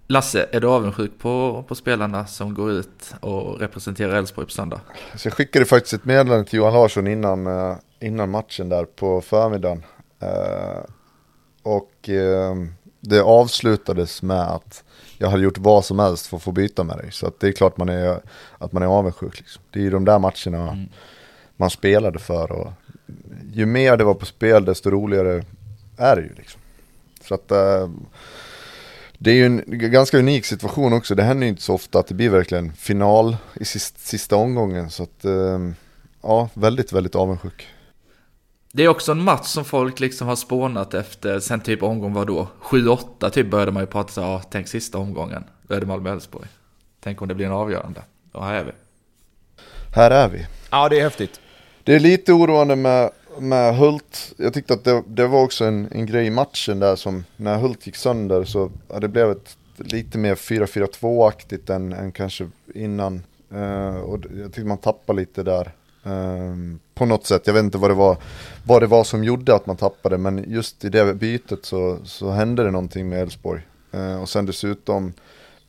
[0.06, 4.80] Lasse, är du avundsjuk på, på spelarna som går ut och representerar Elfsborg på söndag?
[5.16, 9.20] Så jag skickade faktiskt ett meddelande till Johan Larsson innan, eh, innan matchen där på
[9.20, 9.82] förmiddagen.
[10.22, 10.82] Eh,
[11.62, 12.54] och eh,
[13.00, 14.84] det avslutades med att
[15.18, 17.12] jag hade gjort vad som helst för att få byta med dig.
[17.12, 18.20] Så att det är klart man är,
[18.58, 19.38] att man är avundsjuk.
[19.38, 19.62] Liksom.
[19.70, 20.86] Det är ju de där matcherna
[21.56, 22.52] man spelade för.
[22.52, 22.72] Och
[23.52, 25.44] ju mer det var på spel desto roligare
[25.96, 26.34] är det ju.
[26.34, 26.60] Liksom.
[27.28, 27.90] Så att eh,
[29.18, 31.14] Det är ju en ganska unik situation också.
[31.14, 34.90] Det händer ju inte så ofta att det blir verkligen final i sista, sista omgången.
[34.90, 35.74] Så att, ehm,
[36.22, 37.68] ja, väldigt, väldigt avundsjuk.
[38.74, 42.24] Det är också en match som folk liksom har spånat efter sen typ omgång var
[42.24, 42.48] då?
[42.62, 45.44] 7-8 typ började man ju prata så ja tänk sista omgången.
[45.62, 46.48] Då är det Malmö-Elfsborg.
[47.00, 48.02] Tänk om det blir en avgörande.
[48.32, 48.72] Och här är vi.
[49.94, 50.46] Här är vi.
[50.70, 51.40] Ja, det är häftigt.
[51.84, 54.32] Det är lite oroande med, med Hult.
[54.36, 57.58] Jag tyckte att det, det var också en, en grej i matchen där som när
[57.58, 63.22] Hult gick sönder så ja, det blev ett lite mer 4-4-2-aktigt än, än kanske innan.
[63.54, 65.72] Uh, och jag tyckte man tappade lite där.
[66.06, 68.16] Uh, på något sätt, jag vet inte vad det var,
[68.66, 72.30] vad det var som gjorde att man tappade men just i det bytet så, så
[72.30, 73.62] hände det någonting med Elfsborg.
[73.94, 75.12] Uh, och sen dessutom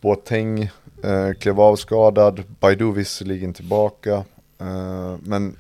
[0.01, 0.63] Boateng
[1.05, 4.15] uh, klev av skadad, Baidu visserligen tillbaka.
[4.61, 5.57] Uh, men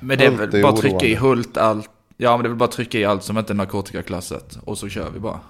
[0.00, 1.28] Men det är väl är bara trycka i oroande.
[1.28, 1.90] Hult allt.
[2.16, 4.58] Ja men det är väl bara trycka i allt som inte är narkotikaklassat.
[4.64, 5.40] Och så kör vi bara.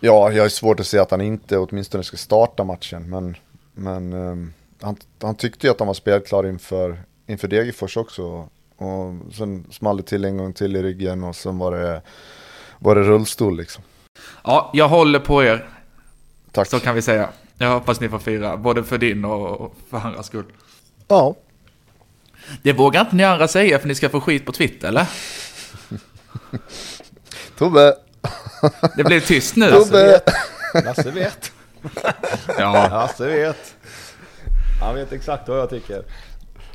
[0.00, 3.10] Ja, jag har svårt att se att han inte åtminstone ska starta matchen.
[3.10, 3.36] Men,
[3.74, 8.48] men ehm, han, han tyckte ju att han var spelklar inför, inför Degerfors också.
[8.76, 12.02] Och sen small det till en gång till i ryggen och sen var det,
[12.78, 13.84] var det rullstol liksom.
[14.44, 15.68] Ja, jag håller på er.
[16.52, 16.68] Tack.
[16.68, 17.28] Så kan vi säga.
[17.58, 18.56] Jag hoppas ni får fira.
[18.56, 20.44] Både för din och för andras skull.
[21.08, 21.34] Ja.
[22.62, 25.08] Det vågar inte ni andra säga för ni ska få skit på Twitter eller?
[27.58, 27.94] Tobbe!
[28.96, 29.70] Det blev tyst nu.
[29.70, 30.20] Tobbe!
[30.84, 31.52] Lasse vet.
[32.58, 33.74] Ja, Lasse vet.
[34.80, 36.02] Han vet exakt vad jag tycker.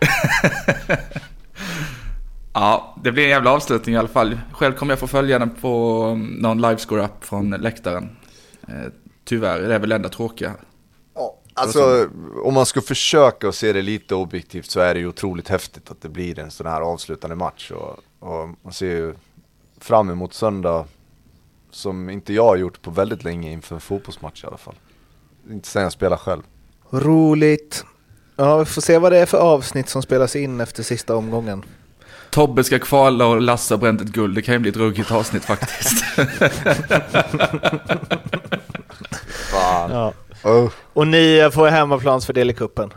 [2.53, 4.39] ja, det blir en jävla avslutning i alla fall.
[4.51, 8.09] Själv kommer jag få följa den på um, någon livescore-app från läktaren.
[8.67, 8.91] Eh,
[9.23, 10.55] Tyvärr, det är väl det enda tråkiga.
[11.15, 12.09] Ja, alltså
[12.43, 15.91] om man ska försöka att se det lite objektivt så är det ju otroligt häftigt
[15.91, 17.71] att det blir en sån här avslutande match.
[17.71, 19.15] Och, och man ser ju
[19.79, 20.85] fram emot söndag
[21.71, 24.75] som inte jag har gjort på väldigt länge inför en fotbollsmatch i alla fall.
[25.49, 26.41] Inte sen jag spelar själv.
[26.89, 27.85] Roligt.
[28.35, 31.63] Ja, vi får se vad det är för avsnitt som spelas in efter sista omgången.
[32.29, 34.35] Tobbe ska kvala och Lasse har bränt ett guld.
[34.35, 36.03] Det kan ju bli ett ruggigt avsnitt faktiskt.
[39.51, 39.91] Fan.
[39.91, 40.13] Ja.
[40.43, 40.69] Oh.
[40.93, 42.93] Och ni får hemmaplansfördel i kuppen.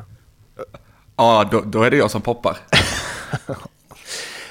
[1.16, 2.56] ja, då, då är det jag som poppar.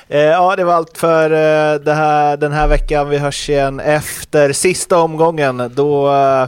[0.07, 3.09] Eh, ja, det var allt för eh, det här, den här veckan.
[3.09, 6.47] Vi hörs igen efter sista omgången då eh,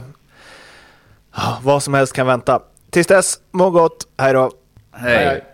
[1.36, 2.60] ja, vad som helst kan vänta.
[2.96, 4.06] Tills dess, må gott.
[4.18, 4.50] Hej då!
[4.92, 5.26] Hej.
[5.26, 5.44] Hej.